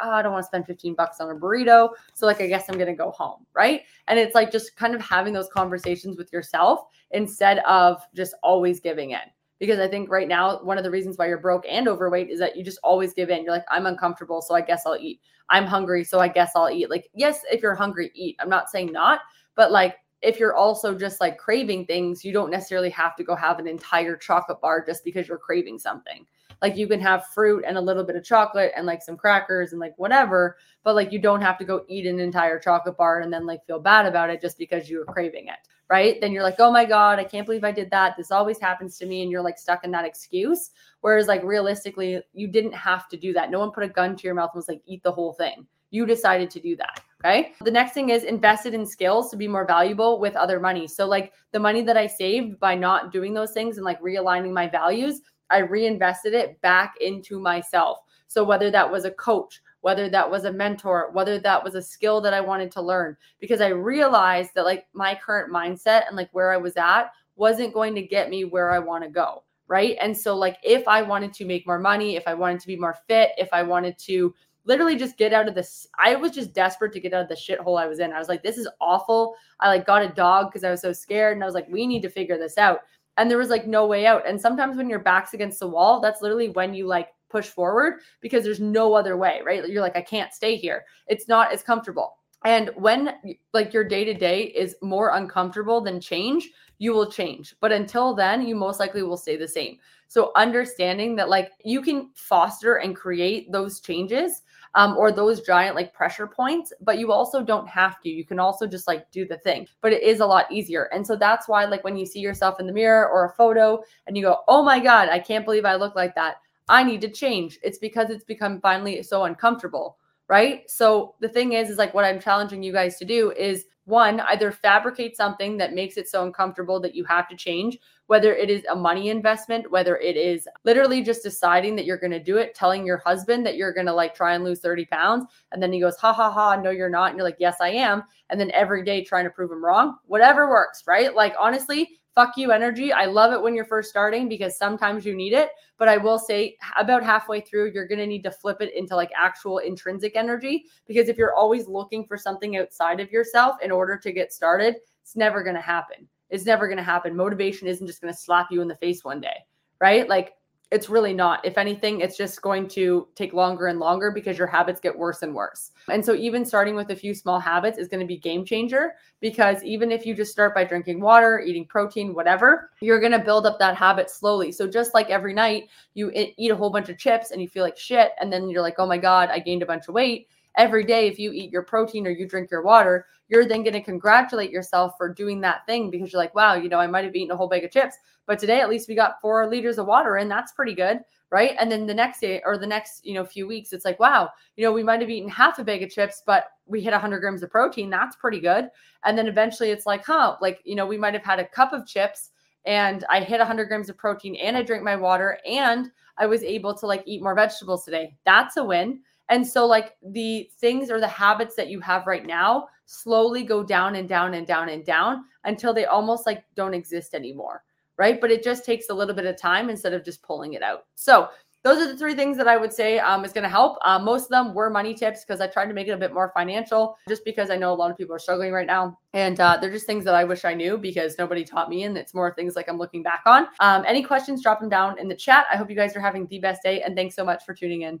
oh, 0.00 0.10
I 0.10 0.22
don't 0.22 0.32
want 0.32 0.44
to 0.44 0.46
spend 0.46 0.66
15 0.66 0.94
bucks 0.94 1.20
on 1.20 1.28
a 1.28 1.34
burrito. 1.34 1.90
So, 2.14 2.26
like, 2.26 2.40
I 2.40 2.46
guess 2.46 2.68
I'm 2.68 2.76
going 2.76 2.86
to 2.86 2.94
go 2.94 3.10
home. 3.10 3.44
Right. 3.52 3.82
And 4.08 4.18
it's 4.18 4.34
like 4.34 4.50
just 4.50 4.74
kind 4.76 4.94
of 4.94 5.02
having 5.02 5.34
those 5.34 5.48
conversations 5.48 6.16
with 6.16 6.32
yourself 6.32 6.86
instead 7.10 7.58
of 7.60 8.00
just 8.14 8.34
always 8.42 8.80
giving 8.80 9.10
in 9.10 9.20
because 9.60 9.78
I 9.78 9.86
think 9.86 10.10
right 10.10 10.26
now 10.26 10.58
one 10.62 10.78
of 10.78 10.84
the 10.84 10.90
reasons 10.90 11.18
why 11.18 11.28
you're 11.28 11.38
broke 11.38 11.66
and 11.68 11.86
overweight 11.86 12.30
is 12.30 12.40
that 12.40 12.56
you 12.56 12.64
just 12.64 12.80
always 12.82 13.12
give 13.12 13.28
in. 13.28 13.44
You're 13.44 13.52
like, 13.52 13.66
I'm 13.70 13.86
uncomfortable, 13.86 14.40
so 14.40 14.54
I 14.54 14.62
guess 14.62 14.82
I'll 14.86 14.96
eat. 14.96 15.20
I'm 15.50 15.66
hungry, 15.66 16.04
so 16.04 16.20
I 16.20 16.28
guess 16.28 16.52
I'll 16.54 16.70
eat. 16.70 16.88
Like, 16.88 17.10
yes, 17.12 17.42
if 17.50 17.60
you're 17.60 17.74
hungry, 17.74 18.10
eat. 18.14 18.36
I'm 18.40 18.48
not 18.48 18.70
saying 18.70 18.92
not, 18.92 19.20
but 19.56 19.70
like 19.72 19.96
if 20.22 20.38
you're 20.38 20.54
also 20.54 20.96
just 20.96 21.20
like 21.20 21.38
craving 21.38 21.86
things, 21.86 22.24
you 22.24 22.32
don't 22.32 22.50
necessarily 22.50 22.90
have 22.90 23.16
to 23.16 23.24
go 23.24 23.34
have 23.34 23.58
an 23.58 23.66
entire 23.66 24.16
chocolate 24.16 24.60
bar 24.60 24.84
just 24.84 25.04
because 25.04 25.26
you're 25.28 25.38
craving 25.38 25.78
something. 25.78 26.26
Like 26.62 26.76
you 26.76 26.86
can 26.86 27.00
have 27.00 27.26
fruit 27.28 27.64
and 27.66 27.78
a 27.78 27.80
little 27.80 28.04
bit 28.04 28.16
of 28.16 28.24
chocolate 28.24 28.72
and 28.76 28.86
like 28.86 29.02
some 29.02 29.16
crackers 29.16 29.72
and 29.72 29.80
like 29.80 29.94
whatever, 29.96 30.56
but 30.84 30.94
like 30.94 31.10
you 31.10 31.18
don't 31.18 31.40
have 31.40 31.56
to 31.58 31.64
go 31.64 31.84
eat 31.88 32.06
an 32.06 32.20
entire 32.20 32.58
chocolate 32.58 32.98
bar 32.98 33.20
and 33.20 33.32
then 33.32 33.46
like 33.46 33.64
feel 33.66 33.80
bad 33.80 34.04
about 34.04 34.28
it 34.28 34.42
just 34.42 34.58
because 34.58 34.90
you 34.90 34.98
were 34.98 35.06
craving 35.06 35.48
it 35.48 35.56
right? 35.90 36.20
Then 36.20 36.32
you're 36.32 36.44
like, 36.44 36.60
oh 36.60 36.70
my 36.70 36.84
God, 36.84 37.18
I 37.18 37.24
can't 37.24 37.44
believe 37.44 37.64
I 37.64 37.72
did 37.72 37.90
that. 37.90 38.16
This 38.16 38.30
always 38.30 38.60
happens 38.60 38.96
to 38.98 39.06
me. 39.06 39.22
And 39.22 39.30
you're 39.30 39.42
like 39.42 39.58
stuck 39.58 39.84
in 39.84 39.90
that 39.90 40.04
excuse. 40.04 40.70
Whereas, 41.00 41.26
like, 41.26 41.42
realistically, 41.42 42.22
you 42.32 42.46
didn't 42.46 42.74
have 42.74 43.08
to 43.08 43.16
do 43.16 43.32
that. 43.32 43.50
No 43.50 43.58
one 43.58 43.72
put 43.72 43.82
a 43.82 43.88
gun 43.88 44.16
to 44.16 44.22
your 44.22 44.34
mouth 44.34 44.50
and 44.54 44.58
was 44.58 44.68
like, 44.68 44.82
eat 44.86 45.02
the 45.02 45.12
whole 45.12 45.32
thing. 45.32 45.66
You 45.90 46.06
decided 46.06 46.50
to 46.50 46.60
do 46.60 46.76
that. 46.76 47.00
Okay. 47.24 47.52
The 47.62 47.70
next 47.70 47.92
thing 47.92 48.10
is 48.10 48.22
invested 48.22 48.72
in 48.72 48.86
skills 48.86 49.30
to 49.30 49.36
be 49.36 49.48
more 49.48 49.66
valuable 49.66 50.20
with 50.20 50.36
other 50.36 50.60
money. 50.60 50.86
So, 50.86 51.06
like, 51.06 51.32
the 51.52 51.58
money 51.58 51.82
that 51.82 51.96
I 51.96 52.06
saved 52.06 52.60
by 52.60 52.76
not 52.76 53.12
doing 53.12 53.34
those 53.34 53.52
things 53.52 53.76
and 53.76 53.84
like 53.84 54.00
realigning 54.00 54.52
my 54.52 54.68
values, 54.68 55.20
I 55.50 55.58
reinvested 55.58 56.32
it 56.32 56.60
back 56.60 56.94
into 57.00 57.40
myself. 57.40 57.98
So, 58.28 58.44
whether 58.44 58.70
that 58.70 58.90
was 58.90 59.04
a 59.04 59.10
coach, 59.10 59.60
whether 59.82 60.08
that 60.08 60.30
was 60.30 60.44
a 60.44 60.52
mentor, 60.52 61.10
whether 61.12 61.38
that 61.38 61.62
was 61.62 61.74
a 61.74 61.82
skill 61.82 62.20
that 62.20 62.34
I 62.34 62.40
wanted 62.40 62.70
to 62.72 62.82
learn, 62.82 63.16
because 63.40 63.60
I 63.60 63.68
realized 63.68 64.50
that 64.54 64.64
like 64.64 64.86
my 64.92 65.14
current 65.14 65.52
mindset 65.52 66.06
and 66.06 66.16
like 66.16 66.28
where 66.32 66.52
I 66.52 66.56
was 66.56 66.76
at 66.76 67.10
wasn't 67.36 67.74
going 67.74 67.94
to 67.94 68.02
get 68.02 68.30
me 68.30 68.44
where 68.44 68.70
I 68.70 68.78
want 68.78 69.04
to 69.04 69.10
go. 69.10 69.44
Right. 69.68 69.96
And 70.00 70.16
so, 70.16 70.34
like, 70.34 70.58
if 70.64 70.88
I 70.88 71.00
wanted 71.00 71.32
to 71.34 71.44
make 71.44 71.64
more 71.64 71.78
money, 71.78 72.16
if 72.16 72.26
I 72.26 72.34
wanted 72.34 72.58
to 72.58 72.66
be 72.66 72.76
more 72.76 72.96
fit, 73.06 73.30
if 73.38 73.48
I 73.52 73.62
wanted 73.62 73.96
to 73.98 74.34
literally 74.64 74.96
just 74.96 75.16
get 75.16 75.32
out 75.32 75.46
of 75.46 75.54
this, 75.54 75.86
I 75.96 76.16
was 76.16 76.32
just 76.32 76.52
desperate 76.52 76.92
to 76.94 77.00
get 77.00 77.14
out 77.14 77.22
of 77.22 77.28
the 77.28 77.36
shithole 77.36 77.80
I 77.80 77.86
was 77.86 78.00
in. 78.00 78.12
I 78.12 78.18
was 78.18 78.28
like, 78.28 78.42
this 78.42 78.58
is 78.58 78.68
awful. 78.80 79.36
I 79.60 79.68
like 79.68 79.86
got 79.86 80.02
a 80.02 80.08
dog 80.08 80.48
because 80.48 80.64
I 80.64 80.70
was 80.70 80.80
so 80.80 80.92
scared. 80.92 81.36
And 81.36 81.44
I 81.44 81.46
was 81.46 81.54
like, 81.54 81.68
we 81.68 81.86
need 81.86 82.02
to 82.02 82.10
figure 82.10 82.36
this 82.36 82.58
out. 82.58 82.80
And 83.16 83.30
there 83.30 83.38
was 83.38 83.48
like 83.48 83.66
no 83.66 83.86
way 83.86 84.06
out. 84.06 84.26
And 84.26 84.40
sometimes 84.40 84.76
when 84.76 84.90
your 84.90 84.98
back's 84.98 85.34
against 85.34 85.60
the 85.60 85.68
wall, 85.68 86.00
that's 86.00 86.22
literally 86.22 86.48
when 86.48 86.74
you 86.74 86.86
like 86.86 87.10
push 87.30 87.46
forward 87.46 88.00
because 88.20 88.44
there's 88.44 88.60
no 88.60 88.94
other 88.94 89.16
way, 89.16 89.40
right? 89.44 89.66
You're 89.68 89.82
like, 89.82 89.96
I 89.96 90.02
can't 90.02 90.32
stay 90.32 90.56
here. 90.56 90.84
It's 91.06 91.28
not 91.28 91.52
as 91.52 91.62
comfortable. 91.62 92.16
And 92.44 92.70
when 92.74 93.14
like 93.52 93.74
your 93.74 93.84
day 93.84 94.04
to 94.04 94.14
day 94.14 94.44
is 94.44 94.74
more 94.82 95.14
uncomfortable 95.14 95.80
than 95.80 96.00
change, 96.00 96.50
you 96.78 96.92
will 96.92 97.10
change. 97.10 97.54
But 97.60 97.72
until 97.72 98.14
then, 98.14 98.46
you 98.46 98.54
most 98.54 98.80
likely 98.80 99.02
will 99.02 99.18
stay 99.18 99.36
the 99.36 99.46
same. 99.46 99.78
So 100.08 100.32
understanding 100.34 101.14
that 101.16 101.28
like 101.28 101.52
you 101.64 101.82
can 101.82 102.10
foster 102.14 102.76
and 102.76 102.96
create 102.96 103.52
those 103.52 103.80
changes 103.80 104.42
um, 104.74 104.96
or 104.96 105.12
those 105.12 105.42
giant 105.42 105.76
like 105.76 105.92
pressure 105.92 106.26
points, 106.26 106.72
but 106.80 106.98
you 106.98 107.12
also 107.12 107.42
don't 107.42 107.68
have 107.68 108.00
to. 108.02 108.08
You 108.08 108.24
can 108.24 108.38
also 108.38 108.66
just 108.66 108.88
like 108.88 109.10
do 109.10 109.26
the 109.26 109.38
thing, 109.38 109.66
but 109.80 109.92
it 109.92 110.02
is 110.02 110.20
a 110.20 110.26
lot 110.26 110.50
easier. 110.50 110.84
And 110.92 111.06
so 111.06 111.16
that's 111.16 111.48
why, 111.48 111.64
like, 111.64 111.84
when 111.84 111.96
you 111.96 112.06
see 112.06 112.20
yourself 112.20 112.60
in 112.60 112.66
the 112.66 112.72
mirror 112.72 113.08
or 113.08 113.26
a 113.26 113.34
photo 113.34 113.82
and 114.06 114.16
you 114.16 114.22
go, 114.22 114.38
oh 114.48 114.62
my 114.62 114.80
God, 114.80 115.08
I 115.08 115.18
can't 115.18 115.44
believe 115.44 115.64
I 115.64 115.74
look 115.74 115.94
like 115.94 116.14
that. 116.14 116.36
I 116.70 116.84
need 116.84 117.00
to 117.00 117.10
change. 117.10 117.58
It's 117.62 117.78
because 117.78 118.10
it's 118.10 118.24
become 118.24 118.60
finally 118.60 119.02
so 119.02 119.24
uncomfortable, 119.24 119.98
right? 120.28 120.70
So 120.70 121.16
the 121.20 121.28
thing 121.28 121.54
is, 121.54 121.68
is 121.68 121.78
like 121.78 121.92
what 121.92 122.04
I'm 122.04 122.20
challenging 122.20 122.62
you 122.62 122.72
guys 122.72 122.96
to 122.98 123.04
do 123.04 123.32
is 123.32 123.64
one, 123.86 124.20
either 124.20 124.52
fabricate 124.52 125.16
something 125.16 125.56
that 125.56 125.74
makes 125.74 125.96
it 125.96 126.08
so 126.08 126.22
uncomfortable 126.24 126.78
that 126.80 126.94
you 126.94 127.04
have 127.06 127.28
to 127.28 127.36
change, 127.36 127.76
whether 128.06 128.32
it 128.32 128.48
is 128.48 128.64
a 128.70 128.76
money 128.76 129.08
investment, 129.08 129.68
whether 129.72 129.96
it 129.96 130.16
is 130.16 130.46
literally 130.64 131.02
just 131.02 131.24
deciding 131.24 131.74
that 131.74 131.86
you're 131.86 131.98
going 131.98 132.12
to 132.12 132.22
do 132.22 132.36
it, 132.36 132.54
telling 132.54 132.86
your 132.86 132.98
husband 132.98 133.44
that 133.44 133.56
you're 133.56 133.72
going 133.72 133.86
to 133.86 133.92
like 133.92 134.14
try 134.14 134.34
and 134.34 134.44
lose 134.44 134.60
30 134.60 134.84
pounds. 134.86 135.24
And 135.50 135.60
then 135.60 135.72
he 135.72 135.80
goes, 135.80 135.96
ha 135.96 136.12
ha 136.12 136.30
ha, 136.30 136.54
no, 136.54 136.70
you're 136.70 136.88
not. 136.88 137.10
And 137.10 137.18
you're 137.18 137.26
like, 137.26 137.40
yes, 137.40 137.56
I 137.60 137.70
am. 137.70 138.04
And 138.28 138.40
then 138.40 138.52
every 138.52 138.84
day 138.84 139.02
trying 139.02 139.24
to 139.24 139.30
prove 139.30 139.50
him 139.50 139.64
wrong, 139.64 139.96
whatever 140.06 140.48
works, 140.48 140.84
right? 140.86 141.12
Like, 141.12 141.34
honestly, 141.36 141.99
fuck 142.14 142.36
you 142.36 142.52
energy. 142.52 142.92
I 142.92 143.06
love 143.06 143.32
it 143.32 143.40
when 143.40 143.54
you're 143.54 143.64
first 143.64 143.90
starting 143.90 144.28
because 144.28 144.56
sometimes 144.56 145.04
you 145.04 145.14
need 145.14 145.32
it. 145.32 145.50
But 145.78 145.88
I 145.88 145.96
will 145.96 146.18
say, 146.18 146.56
about 146.76 147.02
halfway 147.02 147.40
through, 147.40 147.72
you're 147.72 147.86
going 147.86 147.98
to 147.98 148.06
need 148.06 148.24
to 148.24 148.30
flip 148.30 148.58
it 148.60 148.74
into 148.74 148.96
like 148.96 149.10
actual 149.16 149.58
intrinsic 149.58 150.16
energy 150.16 150.64
because 150.86 151.08
if 151.08 151.16
you're 151.16 151.34
always 151.34 151.68
looking 151.68 152.04
for 152.04 152.16
something 152.16 152.56
outside 152.56 153.00
of 153.00 153.10
yourself 153.10 153.56
in 153.62 153.70
order 153.70 153.96
to 153.96 154.12
get 154.12 154.32
started, 154.32 154.76
it's 155.02 155.16
never 155.16 155.42
going 155.42 155.56
to 155.56 155.62
happen. 155.62 156.08
It's 156.28 156.46
never 156.46 156.68
going 156.68 156.78
to 156.78 156.82
happen. 156.82 157.16
Motivation 157.16 157.66
isn't 157.66 157.86
just 157.86 158.00
going 158.00 158.12
to 158.12 158.18
slap 158.18 158.48
you 158.50 158.60
in 158.62 158.68
the 158.68 158.76
face 158.76 159.04
one 159.04 159.20
day, 159.20 159.36
right? 159.80 160.08
Like 160.08 160.34
it's 160.70 160.88
really 160.88 161.12
not. 161.12 161.44
If 161.44 161.58
anything, 161.58 162.00
it's 162.00 162.16
just 162.16 162.40
going 162.42 162.68
to 162.68 163.08
take 163.16 163.32
longer 163.32 163.66
and 163.66 163.80
longer 163.80 164.12
because 164.12 164.38
your 164.38 164.46
habits 164.46 164.80
get 164.80 164.96
worse 164.96 165.22
and 165.22 165.34
worse. 165.34 165.72
And 165.88 166.04
so 166.04 166.14
even 166.14 166.44
starting 166.44 166.76
with 166.76 166.90
a 166.90 166.96
few 166.96 167.12
small 167.12 167.40
habits 167.40 167.76
is 167.76 167.88
going 167.88 168.00
to 168.00 168.06
be 168.06 168.16
game 168.16 168.44
changer 168.44 168.94
because 169.20 169.64
even 169.64 169.90
if 169.90 170.06
you 170.06 170.14
just 170.14 170.30
start 170.30 170.54
by 170.54 170.64
drinking 170.64 171.00
water, 171.00 171.40
eating 171.40 171.66
protein, 171.66 172.14
whatever, 172.14 172.70
you're 172.80 173.00
going 173.00 173.12
to 173.12 173.18
build 173.18 173.46
up 173.46 173.58
that 173.58 173.76
habit 173.76 174.10
slowly. 174.10 174.52
So 174.52 174.68
just 174.68 174.94
like 174.94 175.10
every 175.10 175.34
night 175.34 175.64
you 175.94 176.12
eat 176.14 176.50
a 176.50 176.56
whole 176.56 176.70
bunch 176.70 176.88
of 176.88 176.98
chips 176.98 177.32
and 177.32 177.42
you 177.42 177.48
feel 177.48 177.64
like 177.64 177.76
shit 177.76 178.12
and 178.20 178.32
then 178.32 178.48
you're 178.48 178.62
like, 178.62 178.76
"Oh 178.78 178.86
my 178.86 178.98
god, 178.98 179.28
I 179.30 179.40
gained 179.40 179.62
a 179.62 179.66
bunch 179.66 179.88
of 179.88 179.94
weight." 179.94 180.28
Every 180.56 180.84
day 180.84 181.06
if 181.06 181.18
you 181.18 181.32
eat 181.32 181.50
your 181.50 181.62
protein 181.62 182.06
or 182.06 182.10
you 182.10 182.26
drink 182.26 182.50
your 182.50 182.62
water 182.62 183.06
you're 183.28 183.46
then 183.46 183.62
going 183.62 183.72
to 183.72 183.80
congratulate 183.80 184.50
yourself 184.50 184.94
for 184.96 185.12
doing 185.12 185.40
that 185.40 185.64
thing 185.66 185.90
because 185.90 186.12
you're 186.12 186.22
like 186.22 186.34
wow 186.34 186.54
you 186.54 186.68
know 186.68 186.78
i 186.78 186.86
might 186.86 187.04
have 187.04 187.14
eaten 187.14 187.30
a 187.30 187.36
whole 187.36 187.48
bag 187.48 187.64
of 187.64 187.70
chips 187.70 187.96
but 188.26 188.38
today 188.38 188.60
at 188.60 188.68
least 188.68 188.88
we 188.88 188.94
got 188.94 189.20
four 189.20 189.48
liters 189.48 189.78
of 189.78 189.86
water 189.86 190.16
and 190.16 190.30
that's 190.30 190.52
pretty 190.52 190.74
good 190.74 191.00
right? 191.30 191.54
And 191.60 191.70
then 191.70 191.86
the 191.86 191.94
next 191.94 192.20
day 192.20 192.42
or 192.44 192.58
the 192.58 192.66
next 192.66 193.04
you 193.04 193.14
know 193.14 193.24
few 193.24 193.46
weeks 193.46 193.72
it's 193.72 193.84
like 193.84 194.00
wow 194.00 194.30
you 194.56 194.64
know 194.64 194.72
we 194.72 194.82
might 194.82 195.00
have 195.00 195.10
eaten 195.10 195.28
half 195.28 195.58
a 195.58 195.64
bag 195.64 195.82
of 195.82 195.90
chips 195.90 196.22
but 196.26 196.46
we 196.66 196.80
hit 196.80 196.92
100 196.92 197.20
grams 197.20 197.42
of 197.42 197.50
protein 197.50 197.90
that's 197.90 198.16
pretty 198.16 198.40
good. 198.40 198.68
And 199.04 199.16
then 199.16 199.28
eventually 199.28 199.70
it's 199.70 199.86
like 199.86 200.04
huh 200.04 200.36
like 200.40 200.60
you 200.64 200.74
know 200.74 200.86
we 200.86 200.98
might 200.98 201.14
have 201.14 201.24
had 201.24 201.38
a 201.38 201.48
cup 201.48 201.72
of 201.72 201.86
chips 201.86 202.30
and 202.66 203.04
i 203.08 203.20
hit 203.20 203.38
100 203.38 203.66
grams 203.66 203.88
of 203.88 203.96
protein 203.96 204.36
and 204.36 204.56
i 204.56 204.62
drank 204.62 204.82
my 204.82 204.96
water 204.96 205.38
and 205.48 205.90
i 206.18 206.26
was 206.26 206.42
able 206.42 206.74
to 206.74 206.86
like 206.86 207.02
eat 207.06 207.22
more 207.22 207.34
vegetables 207.34 207.84
today. 207.84 208.14
That's 208.24 208.56
a 208.56 208.64
win 208.64 209.00
and 209.30 209.46
so, 209.46 209.66
like 209.66 209.96
the 210.02 210.50
things 210.58 210.90
or 210.90 211.00
the 211.00 211.08
habits 211.08 211.54
that 211.56 211.70
you 211.70 211.80
have 211.80 212.06
right 212.06 212.26
now 212.26 212.68
slowly 212.86 213.44
go 213.44 213.62
down 213.62 213.94
and 213.94 214.08
down 214.08 214.34
and 214.34 214.46
down 214.46 214.68
and 214.68 214.84
down 214.84 215.24
until 215.44 215.72
they 215.72 215.86
almost 215.86 216.26
like 216.26 216.44
don't 216.56 216.74
exist 216.74 217.14
anymore. 217.14 217.62
Right. 217.96 218.20
But 218.20 218.30
it 218.30 218.42
just 218.42 218.64
takes 218.64 218.88
a 218.88 218.94
little 218.94 219.14
bit 219.14 219.26
of 219.26 219.36
time 219.36 219.70
instead 219.70 219.92
of 219.92 220.04
just 220.04 220.22
pulling 220.22 220.54
it 220.54 220.62
out. 220.62 220.86
So, 220.96 221.28
those 221.62 221.78
are 221.78 221.92
the 221.92 221.98
three 221.98 222.14
things 222.14 222.38
that 222.38 222.48
I 222.48 222.56
would 222.56 222.72
say 222.72 222.98
um, 222.98 223.22
is 223.22 223.32
going 223.32 223.44
to 223.44 223.50
help. 223.50 223.76
Um, 223.84 224.04
most 224.04 224.24
of 224.24 224.28
them 224.30 224.54
were 224.54 224.70
money 224.70 224.94
tips 224.94 225.24
because 225.24 225.42
I 225.42 225.46
tried 225.46 225.66
to 225.66 225.74
make 225.74 225.88
it 225.88 225.90
a 225.90 225.96
bit 225.98 226.14
more 226.14 226.32
financial, 226.34 226.96
just 227.06 227.22
because 227.22 227.50
I 227.50 227.56
know 227.56 227.70
a 227.70 227.74
lot 227.74 227.90
of 227.90 227.98
people 227.98 228.14
are 228.16 228.18
struggling 228.18 228.50
right 228.50 228.66
now, 228.66 228.98
and 229.12 229.38
uh, 229.38 229.58
they're 229.60 229.70
just 229.70 229.84
things 229.84 230.04
that 230.06 230.14
I 230.14 230.24
wish 230.24 230.46
I 230.46 230.54
knew 230.54 230.78
because 230.78 231.18
nobody 231.18 231.44
taught 231.44 231.68
me, 231.68 231.82
and 231.82 231.98
it's 231.98 232.14
more 232.14 232.34
things 232.34 232.56
like 232.56 232.66
I'm 232.70 232.78
looking 232.78 233.02
back 233.02 233.20
on. 233.26 233.46
Um, 233.60 233.84
any 233.86 234.02
questions? 234.02 234.42
Drop 234.42 234.58
them 234.58 234.70
down 234.70 234.98
in 234.98 235.06
the 235.06 235.14
chat. 235.14 235.46
I 235.52 235.58
hope 235.58 235.68
you 235.68 235.76
guys 235.76 235.94
are 235.94 236.00
having 236.00 236.26
the 236.28 236.38
best 236.38 236.62
day, 236.62 236.80
and 236.80 236.96
thanks 236.96 237.14
so 237.14 237.26
much 237.26 237.44
for 237.44 237.52
tuning 237.52 237.82
in. 237.82 238.00